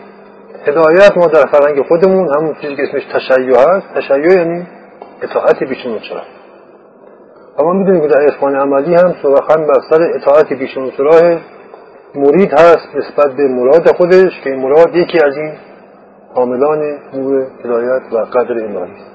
هدایت 0.66 1.16
ما 1.16 1.26
در 1.26 1.46
فرنگ 1.46 1.86
خودمون 1.88 2.28
همون 2.36 2.54
چیزی 2.60 2.76
که 2.76 2.82
اسمش 2.82 3.04
تشیع 3.04 3.56
هست. 3.56 3.86
تشیع 3.94 4.38
یعنی 4.38 4.66
اطاعت 5.22 5.62
بیشون 5.62 5.98
چرا 5.98 6.22
و 7.58 7.64
ما 7.64 7.72
می‌دونیم 7.72 8.00
که 8.00 8.08
در 8.08 8.22
اسمان 8.22 8.56
عملی 8.56 8.94
هم 8.94 9.14
سراخن 9.22 9.66
بر 9.66 9.80
سر 9.90 10.02
اطاعت 10.14 10.52
بیشون 10.52 10.90
چراه 10.90 11.38
مرید 12.14 12.52
هست 12.52 12.88
نسبت 12.94 13.36
به 13.36 13.48
مراد 13.48 13.96
خودش 13.96 14.40
که 14.44 14.50
این 14.50 14.62
مراد 14.62 14.96
یکی 14.96 15.18
از 15.24 15.36
این 15.36 15.52
حاملان 16.34 16.98
نور 17.14 17.46
هدایت 17.64 18.02
و 18.12 18.16
قدر 18.16 18.52
الهی 18.52 18.76
است. 18.76 19.10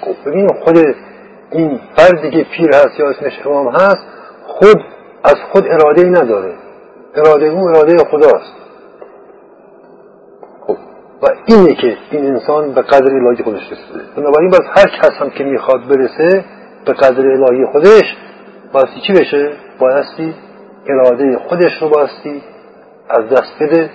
خب 0.00 0.30
ببینیم 0.30 0.48
خود 0.64 0.78
این 1.50 1.80
فردی 1.96 2.30
که 2.30 2.46
پیر 2.56 2.68
هست 2.68 3.00
یا 3.00 3.10
اسمش 3.10 3.46
امام 3.46 3.68
هست 3.68 4.06
خود 4.46 4.82
از 5.24 5.36
خود 5.52 5.64
اراده 5.66 6.02
ای 6.02 6.10
نداره. 6.10 6.52
اراده 7.16 7.46
او 7.46 7.68
اراده 7.68 7.98
خداست. 7.98 8.54
خب. 10.66 10.76
و 11.22 11.26
اینه 11.46 11.74
که 11.74 11.96
این 12.10 12.26
انسان 12.26 12.72
به 12.72 12.82
قدر 12.82 13.14
الهی 13.14 13.44
خودش 13.44 13.62
رسیده. 13.62 14.04
بنابراین 14.16 14.50
باز 14.50 14.60
هر 14.76 14.98
کس 14.98 15.10
هم 15.20 15.30
که 15.30 15.44
می‌خواد 15.44 15.80
برسه 15.88 16.44
به 16.86 16.92
قدر 16.92 17.26
الهی 17.26 17.66
خودش 17.72 18.16
بایستی 18.72 19.00
چی 19.06 19.12
بشه؟ 19.12 19.52
بایستی 19.78 20.34
اراده 20.86 21.38
خودش 21.48 21.82
رو 21.82 21.88
بایستی 21.88 22.42
از 23.08 23.28
دست 23.28 23.52
بده 23.60 23.90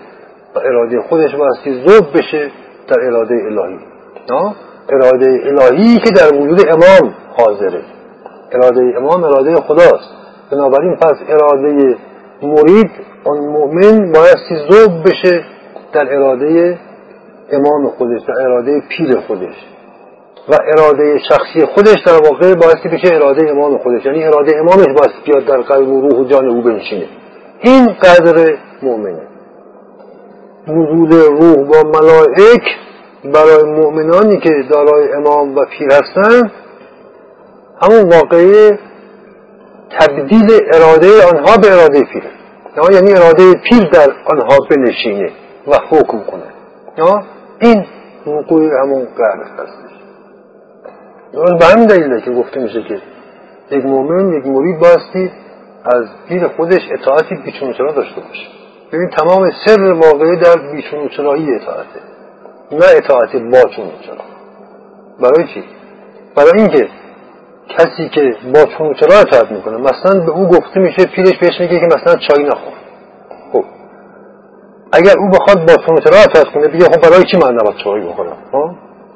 و 0.55 0.59
اراده 0.59 1.01
خودش 1.01 1.35
بایستی 1.35 1.73
زوب 1.73 2.17
بشه 2.17 2.51
در 2.87 2.99
اراده 2.99 3.35
الهی. 3.35 3.79
اراده 4.89 5.41
الهی 5.45 5.97
که 5.97 6.09
در 6.15 6.35
وجود 6.35 6.61
امام 6.67 7.13
حاضره. 7.37 7.81
اراده 8.51 8.93
امام 8.97 9.23
اراده 9.23 9.55
خداست. 9.55 10.09
بنابراین 10.51 10.95
پس 10.95 11.17
اراده 11.27 11.97
مرید 12.43 12.91
آن 13.25 13.37
مؤمن 13.37 14.11
بایستی 14.11 14.55
زوب 14.69 15.03
بشه 15.03 15.45
در 15.93 16.13
اراده 16.13 16.79
امام 17.51 17.89
خودش 17.89 18.21
در 18.27 18.41
اراده 18.41 18.83
پیر 18.89 19.19
خودش. 19.27 19.55
و 20.49 20.55
اراده 20.77 21.19
شخصی 21.29 21.65
خودش 21.65 21.97
در 22.05 22.29
واقع 22.29 22.55
بایستی 22.55 22.89
بشه 22.89 23.15
اراده 23.15 23.49
امام 23.49 23.77
خودش. 23.77 24.05
یعنی 24.05 24.23
اراده 24.23 24.57
امامش 24.57 24.85
بایستی 24.85 25.21
بیاد 25.25 25.45
در 25.45 25.61
قلب 25.61 25.87
و 25.87 26.01
روح 26.01 26.19
و 26.19 26.23
جان 26.23 26.47
او 26.47 26.61
بنشینه. 26.61 27.07
این 27.59 27.87
قدر 27.87 28.57
مؤمنه. 28.81 29.21
نزول 30.67 31.11
روح 31.11 31.55
با 31.55 31.89
ملائک 31.89 32.63
برای 33.23 33.63
مؤمنانی 33.63 34.39
که 34.39 34.49
دارای 34.69 35.13
امام 35.13 35.55
و 35.55 35.65
پیر 35.65 35.87
هستند 35.91 36.51
همون 37.81 38.13
واقعه 38.13 38.79
تبدیل 39.99 40.59
اراده 40.73 41.27
آنها 41.27 41.57
به 41.57 41.73
اراده 41.73 42.03
پیر 42.03 42.23
یعنی 42.91 43.13
اراده 43.13 43.53
پیر 43.53 43.89
در 43.93 44.13
آنها 44.25 44.57
بنشینه 44.69 45.31
و 45.67 45.75
حکم 45.89 46.19
کنه. 46.23 46.43
این 47.59 47.85
وقوع 48.27 48.81
همون 48.81 49.07
قرد 49.17 49.47
هستش 49.59 49.89
درست 51.33 51.59
به 51.59 51.65
همین 51.65 51.85
دلیله 51.85 52.21
که 52.21 52.31
گفته 52.31 52.59
میشه 52.59 52.83
که 52.83 53.01
یک 53.71 53.85
مؤمن 53.85 54.33
یک 54.33 54.45
مرید 54.45 54.79
باستی 54.79 55.31
از 55.85 56.03
دین 56.29 56.47
خودش 56.47 56.81
اطاعتی 56.91 57.35
بیچون 57.35 57.73
چرا 57.73 57.91
داشته 57.91 58.21
باشه. 58.21 58.47
ببین 58.93 59.09
تمام 59.09 59.51
سر 59.65 59.91
واقعی 59.91 60.35
در 60.35 60.55
بیچون 60.71 61.09
چرایی 61.17 61.55
اطاعته 61.55 61.99
نه 62.71 62.85
اطاعت 62.97 63.35
با 63.35 63.69
چون 63.75 63.85
برای 65.21 65.47
چی؟ 65.53 65.63
برای 66.35 66.51
اینکه 66.55 66.87
کسی 67.77 68.09
که 68.09 68.35
با 68.53 68.65
چون 68.77 68.93
چرا 68.93 69.19
اطاعت 69.19 69.51
می‌کنه 69.51 69.77
مثلا 69.77 70.19
به 70.19 70.31
او 70.31 70.47
گفته 70.47 70.79
میشه 70.79 71.05
پیرش 71.15 71.37
بهش 71.41 71.59
میگه 71.59 71.79
که 71.79 71.85
مثلا 71.85 72.15
چای 72.15 72.43
نخور. 72.43 72.73
خب. 73.53 73.63
اگر 74.91 75.13
او 75.19 75.29
بخواد 75.29 75.67
با 75.67 75.75
چون 75.85 75.95
چرا 75.95 76.17
اطاعت 76.17 76.53
کنه 76.53 76.67
بگه 76.67 76.85
خب 76.85 77.09
برای 77.09 77.23
چی 77.23 77.37
من 77.37 77.53
نباید 77.53 77.77
چای 77.83 78.01
بخورم؟ 78.01 78.37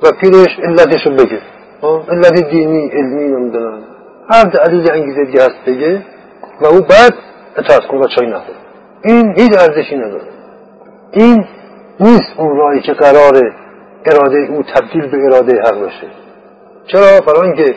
و 0.03 0.11
پیرش 0.21 0.59
علتش 0.63 1.07
رو 1.07 1.13
بگه 1.13 1.39
علت 2.09 2.49
دینی 2.49 2.89
علمی 2.89 3.27
نمی‌دونم. 3.27 3.79
هر 4.29 4.43
دلیل 4.43 4.91
انگیزه 4.91 5.25
دیگه 5.25 5.43
هست 5.43 5.65
بگه 5.67 6.05
و 6.61 6.65
او 6.65 6.81
بعد 6.81 7.13
اطاعت 7.57 7.87
کنه 7.87 7.99
و 7.99 8.07
چای 8.07 8.27
نخور 8.27 8.55
این 9.03 9.33
هیچ 9.37 9.51
ارزشی 9.57 9.95
نداره. 9.95 10.23
این 11.11 11.45
نیست 11.99 12.29
اون 12.37 12.57
راهی 12.57 12.81
که 12.81 12.93
قرار 12.93 13.53
اراده 14.05 14.37
او 14.49 14.63
تبدیل 14.63 15.11
به 15.11 15.17
اراده 15.25 15.61
حق 15.61 15.85
بشه 15.85 16.07
چرا؟ 16.87 17.19
برای 17.27 17.47
اینکه 17.47 17.75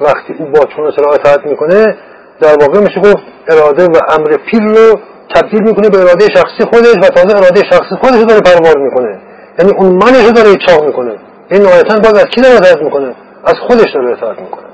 وقتی 0.00 0.32
او 0.38 0.46
با 0.46 0.60
چون 0.76 0.90
چرا 0.96 1.12
اطاعت 1.12 1.46
می‌کنه 1.46 1.96
در 2.40 2.56
واقع 2.60 2.80
میشه 2.80 3.00
گفت 3.00 3.24
اراده 3.48 3.84
و 3.84 3.96
امر 4.18 4.36
پیر 4.50 4.62
رو 4.62 5.00
تبدیل 5.34 5.62
می‌کنه 5.62 5.88
به 5.88 5.98
اراده 5.98 6.26
شخصی 6.34 6.64
خودش 6.72 6.94
و 7.02 7.08
تازه 7.08 7.36
اراده 7.36 7.60
شخصی 7.70 7.96
خودش 8.00 8.16
رو 8.16 8.24
داره 8.24 8.40
پروار 8.40 8.78
می‌کنه. 8.78 9.20
یعنی 9.58 9.72
اون 9.78 9.92
منش 9.92 10.26
رو 10.26 10.32
داره 10.32 10.56
چاق 10.66 10.84
می‌کنه. 10.84 11.16
این 11.50 11.62
نهایتا 11.62 11.96
باز 11.96 12.14
از 12.14 12.24
کی 12.24 12.40
داره 12.40 12.54
اطاعت 12.54 12.82
می‌کنه؟ 12.82 13.14
از 13.44 13.54
خودش 13.68 13.94
داره 13.94 14.12
اطاعت 14.12 14.38
می‌کنه. 14.38 14.66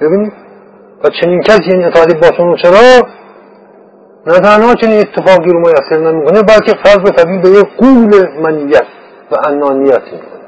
ببینید؟ 0.00 0.32
و 1.04 1.08
چنین 1.20 1.42
کسی 1.42 1.70
یعنی 1.70 1.84
اطاعتی 1.84 2.14
با 2.14 2.28
چون 2.36 2.56
چرا؟ 2.56 3.08
نه 4.26 4.40
تنها 4.40 4.74
چنین 4.74 5.00
اتفاقی 5.00 5.52
رو 5.52 5.58
میسر 5.58 6.12
نمی‌کنه 6.12 6.42
بلکه 6.42 6.72
فرض 6.84 6.98
به 6.98 7.10
تبدیل 7.10 7.42
به 7.42 7.48
یک 7.48 7.66
قول 7.78 8.28
منیت 8.42 8.86
و 9.30 9.36
انانیت 9.46 10.02
می‌کنه. 10.12 10.38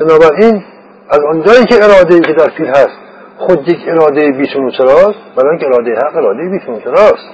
بنابراین 0.00 0.62
از 1.10 1.20
آنجایی 1.20 1.64
که 1.64 1.74
اراده 1.74 2.14
ای 2.14 2.20
که 2.20 2.32
در 2.32 2.50
فیل 2.56 2.66
هست 2.66 2.98
خود 3.38 3.68
یک 3.68 3.78
اراده 3.88 4.30
بیشون 4.30 4.70
چراست 4.70 5.18
برای 5.36 5.50
اینکه 5.50 5.66
اراده 5.66 5.94
حق 5.94 6.16
اراده 6.16 6.48
بیشون 6.48 6.80
چراست 6.80 7.30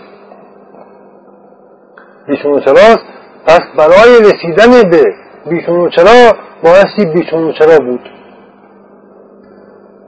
بیشون 2.26 2.60
چراست 2.60 3.04
پس 3.46 3.60
برای 3.78 4.20
رسیدن 4.20 4.90
به 4.90 5.04
بیشون 5.50 5.90
چرا 5.90 6.32
بایستی 6.64 7.06
بیشون 7.14 7.52
چرا 7.52 7.78
بود. 7.78 8.10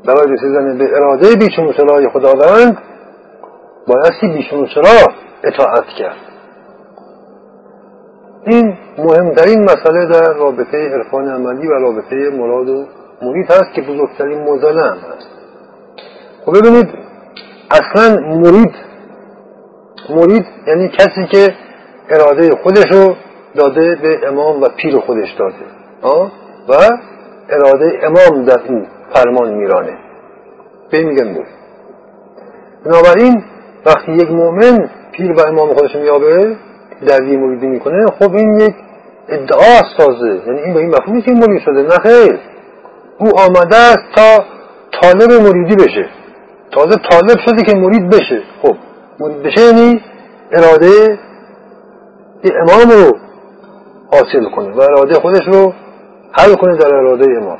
برای 0.06 0.32
رسیدن 0.32 0.78
به 0.78 0.96
اراده 0.96 1.36
بیشون 1.36 1.72
چرای 1.72 2.08
خداوند 2.08 2.78
بایستی 3.86 4.28
بیشون 4.28 4.66
چرا 4.66 5.14
اطاعت 5.44 5.86
کرد. 5.98 6.16
این 8.46 8.78
مهمترین 8.98 9.64
مسئله 9.64 10.06
در 10.06 10.32
رابطه 10.32 10.88
عرفان 10.88 11.28
عملی 11.28 11.66
و 11.66 11.70
رابطه 11.70 12.30
مراد 12.30 12.68
و 12.68 12.86
مرید 13.22 13.50
هست 13.50 13.74
که 13.74 13.82
بزرگترین 13.82 14.38
موزله 14.38 14.82
هم 14.82 14.96
هست. 14.96 15.28
خب 16.46 16.52
ببینید 16.58 16.88
اصلا 17.70 18.16
مرید 18.20 18.74
مرید 20.10 20.46
یعنی 20.66 20.88
کسی 20.88 21.26
که 21.30 21.54
اراده 22.10 22.50
خودش 22.62 22.84
رو 22.92 23.16
داده 23.54 23.94
به 23.94 24.28
امام 24.28 24.62
و 24.62 24.68
پیر 24.76 24.98
خودش 24.98 25.32
داده 25.38 25.54
آه؟ 26.02 26.32
و 26.68 26.72
اراده 27.48 28.00
امام 28.02 28.44
در 28.44 28.60
این 28.64 28.86
فرمان 29.14 29.54
میرانه. 29.54 29.98
به 30.90 31.02
میگن 31.02 31.24
مرید. 31.24 31.46
بنابراین 32.84 33.44
وقتی 33.86 34.12
یک 34.12 34.30
مؤمن 34.30 34.90
پیر 35.12 35.32
و 35.32 35.40
امام 35.40 35.74
خودش 35.74 35.96
میابه 35.96 36.56
دردی 37.08 37.36
مریدی 37.36 37.66
می‌کنه 37.66 38.06
خب 38.18 38.34
این 38.34 38.60
یک 38.60 38.74
ادعا 39.28 39.80
سازه. 39.98 40.42
یعنی 40.46 40.60
این 40.60 40.74
به 40.74 40.80
این 40.80 40.88
مفهومی 40.88 41.22
که 41.22 41.30
مرید 41.30 41.60
شده 41.60 41.82
نه 41.82 41.98
خیر. 41.98 42.51
او 43.18 43.28
آمده 43.40 43.76
است 43.76 44.04
تا 44.16 44.44
طالب 45.02 45.32
مریدی 45.32 45.76
بشه. 45.76 46.08
تازه 46.72 46.96
طالب 47.10 47.38
شده 47.46 47.62
که 47.62 47.74
مرید 47.74 48.10
بشه. 48.10 48.42
خب 48.62 48.76
مرید 49.20 49.42
بشه 49.42 49.60
یعنی 49.60 50.00
اراده 50.52 51.18
امام 52.44 52.90
رو 52.90 53.18
حاصل 54.10 54.44
کنه 54.56 54.74
و 54.74 54.80
اراده 54.80 55.14
خودش 55.14 55.46
رو 55.46 55.72
حل 56.32 56.54
کنه 56.54 56.76
در 56.76 56.94
اراده 56.94 57.26
امام. 57.36 57.58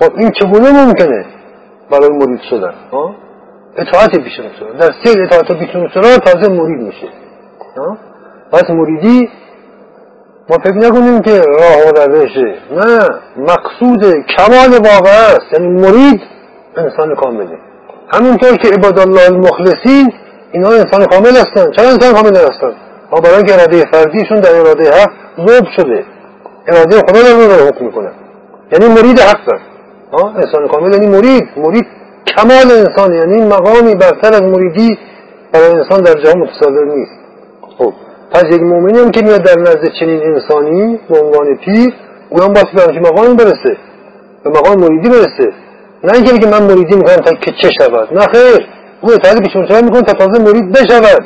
خب 0.00 0.12
این 0.16 0.30
چگونه 0.30 0.84
ممکنه 0.84 1.26
برای 1.90 2.08
مرید 2.08 2.40
شدن؟ 2.50 2.74
اطاعت 3.76 4.10
شدن. 4.10 4.78
در 4.78 4.90
سیر 5.04 5.22
اطاعت 5.22 5.46
شدن 5.94 6.16
تازه 6.16 6.48
مرید 6.52 6.80
میشه. 6.80 7.08
پس 8.52 8.70
مریدی 8.70 9.28
ما 10.50 10.58
فکر 10.58 10.76
نکنیم 10.76 11.20
که 11.20 11.42
راه 11.42 12.06
و 12.06 12.10
روشه 12.10 12.54
نه 12.72 13.08
مقصود 13.36 14.02
کمال 14.36 14.72
واقع 14.72 15.10
است. 15.10 15.52
یعنی 15.52 15.68
مرید 15.68 16.20
انسان 16.76 17.14
کامله. 17.14 17.58
همونطور 18.12 18.56
که 18.56 18.68
عباد 18.68 18.98
الله 18.98 19.26
المخلصین 19.26 20.12
اینا 20.52 20.68
انسان 20.68 21.06
کامل 21.06 21.30
هستن. 21.30 21.70
چرا 21.70 21.88
انسان 21.88 22.12
کامل 22.14 22.36
هستن؟ 22.36 22.72
ما 23.12 23.20
برای 23.20 23.36
اینکه 23.36 23.54
اراده 23.54 23.84
فردیشون 23.92 24.40
در 24.40 24.54
اراده 24.54 24.90
حق 24.90 25.10
ذوب 25.38 25.66
شده. 25.76 26.04
اراده 26.66 26.98
خدا 26.98 27.22
در 27.22 27.58
رو 27.58 27.68
حکم 27.68 27.84
می‌کنن 27.84 28.12
یعنی 28.72 28.94
مرید 28.94 29.20
حق 29.20 29.58
انسان 30.36 30.68
کامل 30.68 30.92
یعنی 30.92 31.06
مرید. 31.06 31.44
مرید 31.56 31.86
کمال 32.36 32.70
انسان 32.70 33.14
یعنی 33.14 33.44
مقامی 33.44 33.94
برتر 33.94 34.34
از 34.34 34.42
مریدی 34.42 34.98
برای 35.52 35.70
انسان 35.70 36.00
در 36.00 36.14
جهان 36.14 36.38
متصور 36.38 36.84
نیست. 36.84 37.20
خب. 37.78 37.92
پس 38.30 38.44
یک 38.44 38.62
مؤمنی 38.62 38.98
هم 38.98 39.10
که 39.10 39.22
میاد 39.22 39.42
در 39.42 39.60
نزد 39.60 39.84
چنین 40.00 40.22
انسانی 40.22 41.00
به 41.08 41.18
عنوان 41.18 41.56
پیر 41.56 41.94
او 42.30 42.42
هم 42.42 42.52
باید 42.52 42.66
به 42.74 43.00
مقامی 43.00 43.34
برسه 43.34 43.76
به 44.44 44.50
مقام 44.50 44.80
مریدی 44.80 45.08
برسه. 45.08 45.52
نه 46.04 46.12
اینکه 46.14 46.32
بگه 46.32 46.50
من 46.50 46.62
مریدی 46.62 46.96
می‌کنم 46.96 47.16
تا 47.16 47.34
که 47.34 47.52
چه 47.62 47.70
شود. 47.80 48.08
نه 48.12 48.20
خیر 48.20 48.66
او 49.00 49.12
اطاعت 49.12 49.42
پیشون 49.42 49.84
می‌کنه 49.84 50.02
تا 50.02 50.12
تازه 50.12 50.42
مرید 50.42 50.72
بشود. 50.72 51.24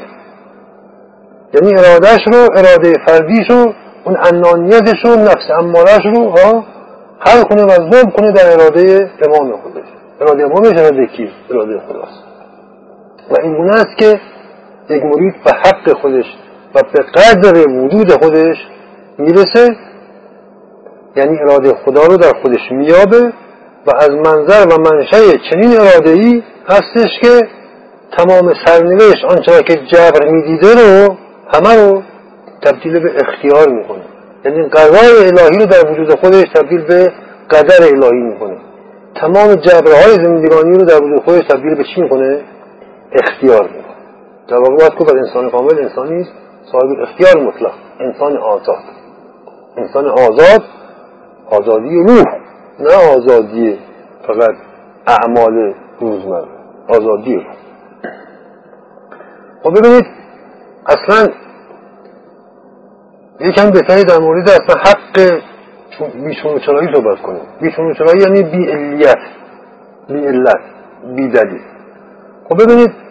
یعنی 1.54 1.78
ارادهش 1.78 2.20
رو 2.26 2.48
اراده 2.54 2.92
فردیش 3.06 3.50
رو 3.50 3.72
اون 4.04 4.16
انانیتش 4.24 5.04
رو 5.04 5.10
نفس 5.10 5.50
امارش 5.58 6.06
رو 6.14 6.30
ها 6.30 6.64
حل 7.20 7.42
کنه 7.42 7.62
و 7.62 7.70
ذوب 7.70 8.12
کنه 8.12 8.32
در 8.32 8.52
اراده 8.52 9.10
امام 9.28 9.52
خودش 9.62 9.84
اراده 10.20 10.44
امامش 10.44 10.78
اراده 10.78 11.06
کی 11.06 11.30
اراده 11.50 11.80
خداست. 11.88 12.24
و 13.30 13.34
این 13.42 13.70
است 13.70 13.96
که 13.98 14.20
یک 14.90 15.02
مرید 15.04 15.34
به 15.44 15.50
حق 15.64 16.00
خودش 16.02 16.24
و 16.74 16.80
به 16.92 17.02
قدر 17.02 17.68
وجود 17.68 18.10
خودش 18.12 18.56
می‌رسه. 19.18 19.76
یعنی 21.16 21.38
اراده 21.38 21.74
خدا 21.84 22.02
رو 22.06 22.16
در 22.16 22.32
خودش 22.42 22.60
میابه 22.70 23.32
و 23.86 23.90
از 23.96 24.10
منظر 24.10 24.66
و 24.66 24.78
منشه 24.78 25.16
چنین 25.50 25.80
اراده 25.80 26.10
ای 26.10 26.42
هستش 26.68 27.20
که 27.22 27.48
تمام 28.18 28.54
سرنوشت 28.66 29.24
آنچه 29.24 29.62
که 29.62 29.74
جبر 29.74 30.30
می‌دیده 30.30 30.68
رو 30.74 31.16
همه 31.54 31.76
رو 31.76 32.02
تبدیل 32.62 33.00
به 33.00 33.12
اختیار 33.16 33.68
می‌کنه. 33.68 34.02
یعنی 34.44 34.68
قضای 34.68 35.26
الهی 35.26 35.58
رو 35.58 35.66
در 35.66 35.90
وجود 35.90 36.20
خودش 36.20 36.44
تبدیل 36.54 36.84
به 36.84 37.12
قدر 37.50 37.84
الهی 37.84 38.20
می‌کنه. 38.20 38.56
تمام 39.14 39.54
جبرهای 39.54 40.14
زندگانی 40.14 40.78
رو 40.78 40.84
در 40.84 41.02
وجود 41.04 41.24
خودش 41.24 41.42
تبدیل 41.48 41.74
به 41.74 41.84
چی 41.94 42.00
می‌کنه؟ 42.00 42.40
اختیار 43.12 43.62
می‌کنه. 43.62 43.94
در 44.48 44.56
واقع 44.56 44.76
باید 44.76 44.92
که 44.92 45.16
انسان 45.16 45.50
کامل 45.50 45.78
انسانی 45.78 46.20
است 46.20 46.30
صاحب 46.74 47.00
اختیار 47.00 47.46
مطلق. 47.46 47.72
انسان 48.00 48.36
آزاد. 48.36 48.84
انسان 49.76 50.08
آزاد 50.08 50.62
آزادی 51.50 51.96
روح 51.96 52.24
نه 52.80 53.16
آزادی 53.16 53.78
فقط 54.26 54.54
اعمال 55.06 55.74
روزمره. 56.00 56.48
آزادی 56.88 57.34
روح. 57.34 57.46
خب 59.62 59.70
ببینید 59.78 60.04
اصلا 60.86 61.28
یکم 63.40 63.70
بهتری 63.70 64.04
در 64.04 64.18
مورد 64.18 64.48
اصلا 64.48 64.76
حق 64.80 65.40
بیشون 66.14 66.58
چرایی 66.66 66.88
صحبت 66.94 67.22
کنیم. 67.22 67.42
بیشون 67.60 67.94
چرایی 67.94 68.20
یعنی 68.20 68.42
بی 68.42 68.70
علیت 68.70 69.18
بی 70.08 70.26
علت 70.26 70.60
بی 71.16 71.28
دلیل 71.28 71.60
خب 72.48 72.62
ببینید 72.64 73.03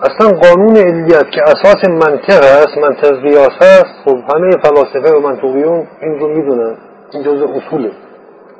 اصلا 0.00 0.38
قانون 0.38 0.76
علیت 0.76 1.30
که 1.30 1.42
اساس 1.42 1.88
منطق 1.88 2.44
است 2.44 2.78
منطق 2.78 3.20
قیاس 3.22 3.52
هست 3.60 3.94
خب 4.04 4.16
همه 4.34 4.50
فلاسفه 4.50 5.16
و 5.16 5.20
منطقیون 5.20 5.86
این 6.02 6.18
رو 6.18 6.28
می‌دونن. 6.28 6.76
این 7.12 7.22
جز 7.22 7.42
اصوله. 7.42 7.90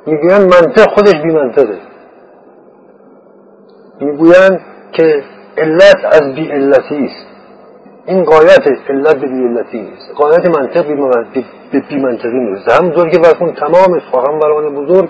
می‌گوین 0.07 0.43
منطق 0.43 0.91
خودش 0.95 1.15
بی 1.23 1.33
منطقه 1.33 1.79
می‌گوین 4.01 4.61
که 4.93 5.23
علت 5.59 6.05
از 6.05 6.35
بی 6.35 6.51
علتی 6.51 7.05
است. 7.05 7.27
این 8.07 8.25
قایت 8.25 8.69
علت 8.89 9.17
به 9.17 9.27
بی 9.29 9.45
علتی 9.45 9.81
نیست. 9.81 10.13
قایت 10.15 10.59
منطق 10.59 10.87
به 11.73 11.81
بی 11.89 11.97
منطقی 11.97 12.39
نیست. 12.39 12.71
همونطور 12.71 13.11
که 13.11 13.19
برکن 13.19 13.53
تمام 13.53 14.01
سخنوران 14.13 14.75
بزرگ 14.75 15.09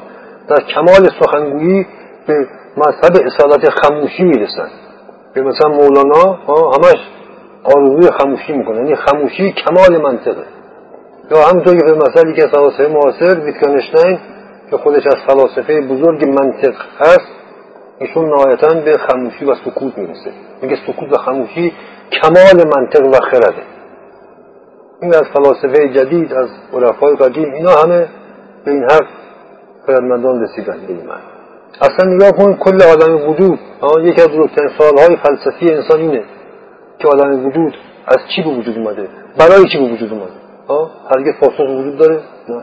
در 0.48 0.60
کمال 0.74 1.08
سخنگویی 1.20 1.86
به 2.26 2.46
مذهب 2.76 3.26
اصالت 3.26 3.70
خموشی 3.70 4.24
می‌رسن 4.24 4.68
به 5.36 5.42
مثلا 5.42 5.70
مولانا 5.70 6.32
همش 6.48 7.00
آرزوی 7.64 8.10
خموشی 8.10 8.52
می‌کنه. 8.52 8.76
یعنی 8.76 8.94
خموشی 8.96 9.52
کمال 9.52 10.02
منطقه. 10.02 10.44
یا 11.30 11.42
همونطور 11.42 11.76
که 11.76 11.84
به 11.84 11.94
مثلا 11.94 12.32
که 12.32 12.46
فلاسفه 12.46 12.88
معاصر 12.88 13.40
ویتکنشتاین 13.40 14.18
که 14.70 14.76
خودش 14.76 15.06
از 15.06 15.16
فلاسفه 15.26 15.80
بزرگ 15.80 16.24
منطق 16.24 16.74
هست 16.98 17.30
ایشون 17.98 18.28
نهایتا 18.28 18.74
به 18.74 18.92
خموشی 18.92 19.44
و 19.44 19.54
سکوت 19.54 19.98
می‌رسه. 19.98 20.30
میگه 20.62 20.76
سکوت 20.86 21.12
و 21.12 21.16
خموشی 21.16 21.72
کمال 22.12 22.68
منطق 22.76 23.06
و 23.06 23.12
خرده. 23.30 23.62
این 25.02 25.14
از 25.14 25.24
فلاسفه 25.34 25.88
جدید 25.88 26.32
از 26.32 26.48
عرفای 26.72 27.16
قدیم 27.16 27.52
اینا 27.52 27.70
همه 27.70 28.08
به 28.64 28.70
این 28.70 28.82
حرف 28.82 29.08
خردمندان 29.86 30.42
رسیدن 30.42 30.78
به 30.86 30.92
اصلا 31.80 32.14
نگاه 32.14 32.30
کن 32.30 32.56
کل 32.56 32.82
آدم 32.82 33.28
وجود. 33.28 33.58
یکی 34.02 34.22
از 34.22 34.28
بزرگترین 34.28 34.70
سوالهای 34.78 35.16
فلسفی 35.16 35.74
انسان 35.74 36.00
اینه 36.00 36.24
که 36.98 37.08
آدم 37.08 37.46
وجود 37.46 37.74
از 38.06 38.18
چی 38.36 38.42
به 38.42 38.50
وجود 38.50 38.78
اومده؟ 38.78 39.08
برای 39.38 39.64
چی 39.72 39.78
به 39.78 39.92
وجود 39.94 40.12
اومده؟ 40.12 40.32
هرگز 41.16 41.40
پاسخ 41.40 41.60
وجود 41.78 41.98
داره؟ 41.98 42.20
نه. 42.48 42.62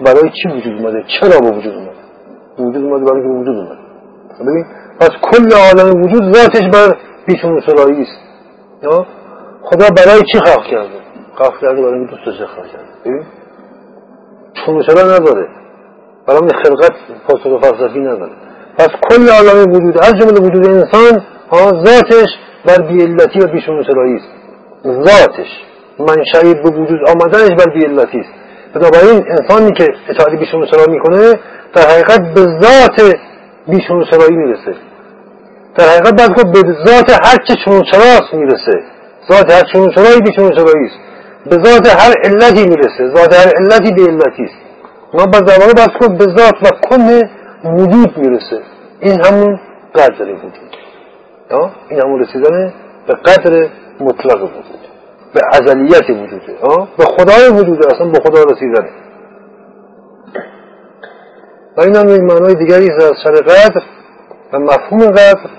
برای 0.00 0.30
چی 0.42 0.48
وجود 0.48 0.80
اومده؟ 0.80 1.04
چرا 1.20 1.40
به 1.40 1.56
وجود 1.56 1.74
اومده؟ 1.74 1.92
وجود 2.58 2.84
اومده 2.84 3.04
برای 3.04 3.22
اینکه 3.22 3.40
وجود 3.40 3.56
اومد 3.56 3.78
ببین 4.40 4.64
پس 5.00 5.10
کل 5.22 5.48
عالم 5.54 6.02
وجود 6.02 6.34
ذاتش 6.34 6.62
بر 6.72 6.96
بیشون 7.26 7.60
سرایی 7.60 8.02
است. 8.02 8.22
خدا 9.62 9.86
برای 9.96 10.20
چی 10.32 10.38
خلق 10.38 10.64
کرده؟ 10.70 11.00
خلق 11.34 11.60
کرده 11.60 11.82
برای 11.82 11.98
اینکه 11.98 12.16
دوستش 12.16 12.42
خلق 12.42 12.66
کرده. 12.66 12.88
ببین 13.04 13.24
چون 14.66 14.76
نداره. 14.76 15.61
برای 16.26 16.48
خلقت 16.64 16.92
فلسفه 17.28 17.58
فلسفی 17.58 17.98
نداره. 17.98 18.32
پس 18.78 18.88
کل 19.10 19.28
عالم 19.28 19.72
وجود 19.72 19.98
از 19.98 20.12
جمله 20.12 20.40
وجود 20.40 20.66
انسان 20.66 21.22
ها 21.50 21.70
ذاتش 21.84 22.28
بر 22.66 22.82
بیعلتی 22.82 23.38
و 23.38 23.46
بیشون 23.46 23.84
سرایی 23.84 24.14
است. 24.14 24.28
ذاتش. 24.84 25.48
منشأ 25.98 26.62
به 26.62 26.70
وجود 26.70 27.00
آمدنش 27.08 27.50
بر 27.58 27.72
بیعلتی 27.74 28.18
است. 28.18 28.30
بنابراین 28.74 29.24
انسانی 29.30 29.72
که 29.72 29.86
اطاعت 30.08 30.38
بیشون 30.38 30.66
سرایی 30.72 30.90
می‌کنه 30.90 31.32
در 31.74 31.82
حقیقت 31.82 32.34
به 32.34 32.40
ذات 32.40 33.14
بیشون 33.68 34.04
سرایی 34.10 34.36
می‌رسه. 34.36 34.74
در 35.76 35.84
حقیقت 35.84 36.34
خود 36.34 36.52
به 36.52 36.60
ذات 36.86 37.10
هر 37.10 37.36
چه 37.48 37.54
چون 37.64 37.82
می‌رسه. 38.32 38.82
ذات 39.32 39.52
هر 39.52 39.62
چون 39.72 39.90
چرایی 39.90 40.20
بیشون 40.20 40.50
چرایی 40.50 40.86
است. 40.86 40.98
به 41.50 41.70
ذات 41.70 41.86
هر 41.86 42.14
علتی 42.24 42.66
می‌رسه. 42.68 43.14
ذات 43.16 43.34
هر 43.34 43.52
علتی 43.60 43.94
به 43.94 44.02
علتی 44.02 44.42
است. 44.42 44.61
ما 45.14 45.26
با 45.26 45.38
زبانه 45.38 45.72
باید 45.76 45.90
خود 46.00 46.18
به 46.18 46.24
ذات 46.24 46.54
و 46.62 46.88
کن 46.88 47.20
وجود 47.64 48.18
می‌رسه. 48.18 48.62
این 49.00 49.24
همون 49.24 49.60
قدر 49.94 50.24
وجود. 50.24 50.76
این 51.88 52.00
همون 52.04 52.20
رسیدن 52.20 52.74
به 53.06 53.14
قدر 53.14 53.68
مطلق 54.00 54.42
وجود. 54.42 54.82
به 55.34 55.40
ازلیت 55.52 56.10
وجوده 56.10 56.56
به 56.98 57.04
خدای 57.04 57.60
وجوده 57.60 57.86
اصلا 57.94 58.08
به 58.08 58.18
خدا 58.18 58.42
رسیدنه 58.42 58.90
و 61.76 61.80
این 61.80 61.96
هم 61.96 62.08
یک 62.08 62.20
معنای 62.20 62.54
دیگری 62.54 62.90
از 62.90 63.12
سر 63.24 63.32
قدر 63.32 63.82
و 64.52 64.58
مفهوم 64.58 65.10
قدر 65.10 65.50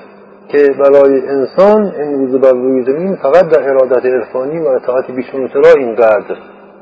که 0.47 0.70
برای 0.80 1.28
انسان 1.28 1.93
امروز 1.97 2.41
بر 2.41 2.51
روی 2.51 2.84
زمین 2.86 3.16
فقط 3.16 3.49
در 3.49 3.70
ارادت 3.70 4.06
عرفانی 4.06 4.60
و 4.60 4.68
اطاعت 4.68 5.12
بیشون 5.12 5.49
این 5.78 5.95
قدر 5.95 6.38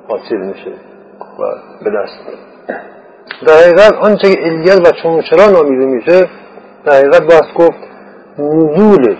حاصل 0.07 0.37
میشه 0.37 0.71
و 1.39 1.43
به 1.83 1.89
دست 1.89 2.50
در 3.47 3.53
حقیقت 3.53 3.93
آنچه 3.93 4.35
که 4.35 4.45
الگل 4.45 4.81
و 4.87 4.91
چون 5.03 5.21
چرا 5.21 5.51
نامیده 5.51 5.85
میشه 5.85 6.29
در 6.85 6.93
حقیقت 6.93 7.21
باید 7.21 7.53
گفت 7.55 7.79
نزول 8.39 9.17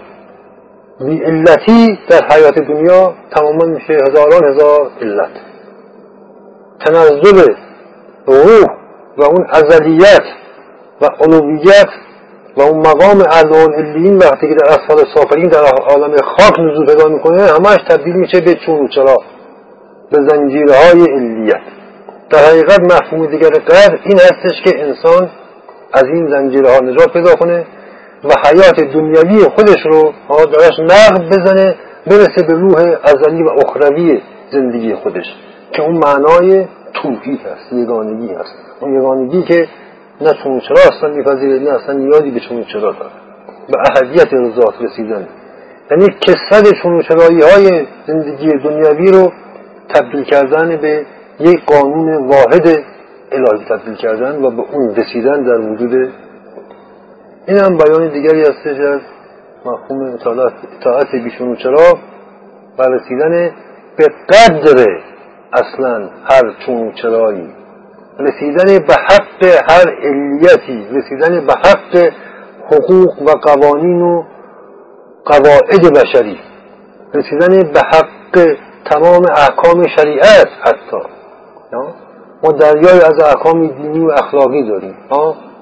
بی 1.06 1.24
علتی 1.24 2.00
در 2.10 2.22
حیات 2.32 2.60
دنیا 2.60 3.14
تماما 3.36 3.66
میشه 3.66 3.94
هزاران 3.94 4.54
هزار 4.54 4.92
علت. 5.02 5.32
تنزل 6.86 7.54
روح 8.26 8.66
و 9.18 9.24
اون 9.24 9.48
ازلیت 9.50 10.24
و 11.02 11.06
علویت 11.20 11.90
و 12.58 12.62
اون 12.62 12.78
مقام 12.78 13.24
اعلان 13.32 13.74
علیین 13.74 14.18
وقتی 14.18 14.50
که 14.50 14.56
در 14.56 14.70
اصفال 14.70 15.06
سافرین 15.16 15.48
در 15.48 15.64
عالم 15.90 16.16
خاک 16.18 16.60
نزول 16.60 16.86
پیدا 16.86 17.10
می‌کنه 17.10 17.42
همش 17.42 17.78
تبدیل 17.90 18.16
میشه 18.16 18.42
به 18.42 18.56
چون 18.66 18.88
چرا 18.96 19.18
به 20.12 20.18
زنجیرهای 20.30 21.06
علیت. 21.16 21.81
در 22.32 22.40
حقیقت 22.40 22.82
دیگر 23.32 23.50
قدر 23.50 24.00
این 24.04 24.20
هستش 24.20 24.62
که 24.66 24.84
انسان 24.84 25.30
از 25.94 26.04
این 26.04 26.30
زنجیرها 26.30 26.80
نجات 26.80 27.14
پیدا 27.14 27.36
کنه 27.36 27.66
و 28.24 28.30
حیات 28.48 28.94
دنیوی 28.94 29.44
خودش 29.44 29.86
رو 29.86 30.14
درش 30.30 30.80
نقد 30.80 31.26
بزنه 31.26 31.76
برسه 32.08 32.44
به 32.48 32.54
روح 32.54 32.96
ازلی 33.04 33.44
و 33.44 33.50
اخروی 33.50 34.22
زندگی 34.52 34.96
خودش 34.96 35.26
که 35.72 35.82
اون 35.82 35.98
معنای 35.98 36.66
توحید 36.94 37.40
هست 37.40 37.74
یگانگی 37.74 38.34
هست. 38.34 38.56
اون 38.80 38.96
یگانگی 38.96 39.44
که 39.44 39.68
نه 40.22 40.34
چون 40.44 40.60
چرا 40.60 40.78
اصلا 40.98 41.10
میپذیره 41.10 41.60
نه 41.60 41.70
اصلا 41.70 41.94
نیازی 41.94 42.32
به 42.32 42.40
چون 42.40 42.64
چرا 42.64 42.82
داره. 42.82 43.12
به 43.68 43.78
اهدیت 43.96 44.30
ذات 44.56 44.74
رسیدن. 44.82 45.28
یعنی 45.92 46.08
کسرت 46.22 46.74
چون 46.84 47.02
چرایی 47.02 47.42
های 47.42 47.86
زندگی 48.08 48.48
دنیوی 48.48 49.12
رو 49.12 49.32
تبدیل 49.90 50.24
کردن 50.24 50.78
به 50.78 51.06
یک 51.42 51.66
قانون 51.66 52.28
واحد 52.28 52.68
الهی 53.32 53.66
تبدیل 53.70 53.96
کردن 53.96 54.44
و 54.44 54.50
به 54.52 54.64
اون 54.74 54.96
رسیدن 54.96 55.44
در 55.44 55.60
وجود 55.60 56.12
این 57.48 57.58
هم 57.58 57.78
بیان 57.78 58.08
دیگری 58.08 58.42
هستش 58.42 58.80
از 58.80 59.02
مفهوم 59.66 60.14
اطاعت 60.80 61.12
بیشون 61.24 61.56
چرا؟ 61.56 62.00
و 62.78 62.84
رسیدن 62.84 63.52
به 63.98 64.06
قدر 64.30 64.86
اصلا 65.54 66.10
هر 66.24 66.54
چون 66.66 66.92
چرایی. 66.92 67.50
رسیدن 68.20 68.86
به 68.88 68.94
حق 68.94 69.44
هر 69.70 69.90
علیتی. 70.04 70.88
رسیدن 70.92 71.46
به 71.48 71.54
حق 71.54 72.14
حقوق 72.66 73.22
و 73.22 73.32
قوانین 73.32 74.02
و 74.02 74.24
قواعد 75.26 75.94
بشری. 75.96 76.40
رسیدن 77.14 77.72
به 77.74 77.80
حق 77.80 78.58
تمام 78.86 79.22
احکام 79.38 79.88
شریعت 79.98 80.48
حتی. 80.62 81.21
ما 82.44 82.52
دریای 82.52 83.00
از 83.02 83.24
احکام 83.24 83.68
دینی 83.68 84.06
و 84.06 84.12
اخلاقی 84.12 84.68
داریم 84.68 84.96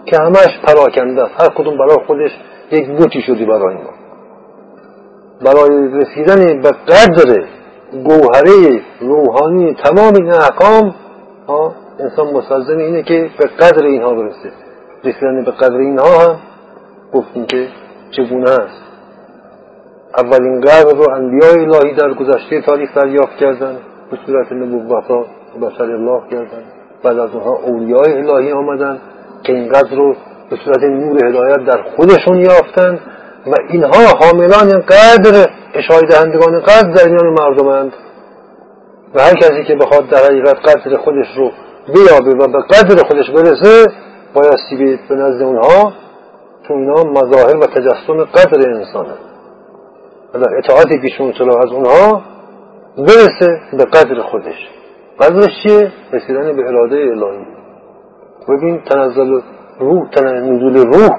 که 0.06 0.18
همش 0.18 0.60
پراکنده 0.64 1.24
است. 1.24 1.44
هر 1.44 1.50
کدوم 1.50 1.78
برای 1.78 1.98
خودش 2.08 2.32
یک 2.72 2.88
بوتی 2.88 3.22
شدی 3.22 3.46
برای 3.46 3.76
ما. 3.76 3.90
برای 5.46 5.88
رسیدن 5.88 6.62
به 6.62 6.70
قدر 6.72 7.46
گوهره 7.94 8.82
روحانی 9.02 9.76
تمام 9.84 10.14
این 10.16 10.34
احکام 10.34 10.96
انسان 12.00 12.34
مستلزم 12.34 12.78
اینه 12.78 13.04
که 13.04 13.30
به 13.40 13.48
قدر 13.48 13.86
اینها 13.86 14.14
برسه. 14.14 14.52
رسیدن 15.04 15.44
به 15.46 15.52
قدر 15.52 15.78
اینها 15.78 16.20
هم 16.20 16.40
گفتیم 17.14 17.46
که 17.46 17.68
چگونه 18.12 18.50
است. 18.50 18.82
اولین 20.18 20.62
قدر 20.62 20.92
رو 20.96 21.10
انبیاء 21.16 21.52
الهی 21.52 21.96
در 21.96 22.14
گذشته 22.14 22.62
تاریخ 22.62 22.96
دریافت 22.96 23.38
کردن 23.40 23.78
به 24.12 24.18
صورت 24.26 24.52
نبوت 24.52 25.06
بشر 25.62 25.84
الله 25.84 26.22
کردن. 26.32 26.64
بعد 27.04 27.20
از 27.20 27.30
اونها 27.34 27.56
اولیای 27.56 28.14
الهی 28.14 28.52
آمدن 28.52 29.02
که 29.44 29.54
این 29.54 29.70
قدر 29.70 29.96
رو 29.96 30.16
به 30.50 30.58
صورت 30.66 30.84
نور 30.84 31.26
هدایت 31.26 31.66
در 31.66 31.84
خودشون 31.96 32.40
یافتن 32.40 33.00
و 33.48 33.56
اینها 33.70 34.06
حاملان 34.22 34.80
قدر 34.80 35.50
اشاره 35.74 36.08
دهندگان 36.08 36.60
قدر 36.60 36.92
در 36.92 37.08
میان 37.10 37.34
مردمند 37.40 37.94
و 39.16 39.22
هر 39.22 39.34
کسی 39.34 39.64
که 39.64 39.76
بخواد 39.76 40.10
در 40.10 40.18
حقیقت 40.18 40.56
قدر 40.56 40.98
خودش 40.98 41.28
رو 41.38 41.52
بیابه 41.94 42.32
و 42.32 42.48
به 42.48 42.62
قدر 42.62 43.04
خودش 43.04 43.30
برسه 43.30 43.86
بایستی 44.34 44.76
به 44.78 45.00
به 45.10 45.16
نزد 45.16 45.42
اونها 45.42 45.94
تو 46.68 46.74
اینا 46.74 47.04
مظاهر 47.04 47.58
و 47.58 47.66
تجسم 47.66 48.24
قدر 48.24 48.70
انسانه. 48.70 49.14
و 50.34 50.40
در 50.40 50.58
اطاعت 50.58 51.02
پیشون 51.02 51.34
از 51.50 51.72
اونها 51.72 52.22
برسه 52.98 53.62
به 53.78 53.86
قدر 53.86 54.22
خودش. 54.22 54.79
قدرش 55.20 55.64
چیه؟ 55.64 55.92
رسیدن 56.14 56.56
به 56.56 56.68
اراده 56.68 56.96
الهی. 56.96 57.46
ببین 58.50 58.82
تنزل 58.82 59.42
روح 59.80 60.10
نزول 60.24 60.78
روح. 60.78 61.10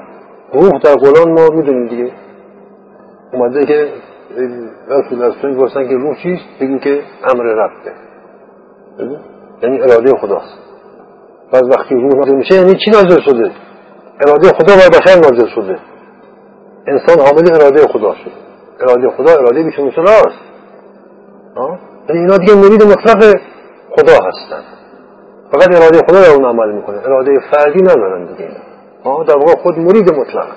روح 0.53 0.79
در 0.83 0.95
قرآن 0.95 1.31
ما 1.31 1.55
می‌دونیم 1.55 1.87
دیگه. 1.87 2.11
اومده 3.33 3.65
که 3.65 3.93
رسول 4.89 5.23
از 5.23 5.33
تو 5.41 5.67
که 5.83 5.95
روح 5.95 6.15
چیست؟ 6.23 6.43
بگیم 6.61 6.79
که 6.79 7.01
امر 7.33 7.43
ربه 7.43 7.93
یعنی 9.63 9.81
اراده 9.81 10.11
خداست. 10.21 10.57
بعد 11.53 11.63
وقتی 11.63 11.95
روح 11.95 12.15
نازل 12.15 12.35
میشه 12.35 12.55
یعنی 12.55 12.75
چی 12.85 12.91
نازل 12.91 13.21
شده؟ 13.21 13.51
اراده 14.21 14.47
خدا 14.47 14.75
بر 14.75 14.99
بشر 14.99 15.15
نازل 15.15 15.47
شده. 15.55 15.79
انسان 16.87 17.19
حامل 17.25 17.53
اراده 17.53 17.87
خدا 17.87 18.13
شد 18.13 18.31
اراده 18.79 19.09
خدا 19.09 19.31
اراده 19.31 19.63
بیشون 19.63 19.87
است 19.87 20.39
یعنی 22.09 22.21
اینا 22.21 22.37
دیگه 22.37 22.55
مرید 22.55 22.83
مطلق 22.83 23.41
خدا 23.91 24.13
هستن. 24.13 24.63
فقط 25.51 25.75
اراده 25.75 25.97
خدا 25.97 26.21
در 26.21 26.31
اون 26.35 26.45
عمل 26.45 26.71
می‌کنه. 26.71 26.97
اراده 26.97 27.39
فردی 27.51 27.81
ندارن 27.81 28.25
دیگه. 28.25 28.49
اینا 29.03 29.23
در 29.23 29.37
واقع 29.37 29.55
خود 29.55 29.79
مرید 29.79 30.13
مطلق. 30.13 30.47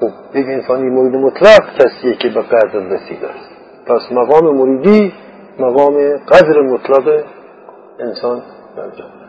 خب 0.00 0.36
یک 0.36 0.46
انسانی 0.46 0.90
مرید 0.90 1.16
مطلق 1.16 1.60
کسیه 1.78 2.14
که 2.14 2.28
به 2.28 2.42
قدر 2.42 2.78
رسیده 2.78 3.28
است. 3.28 3.50
پس 3.86 4.12
مقام 4.12 4.56
مریدی 4.56 5.12
مقام 5.58 6.16
قدر 6.16 6.60
مطلق 6.60 7.24
انسان 8.00 8.42
در 8.76 8.90
جامعه 8.90 9.26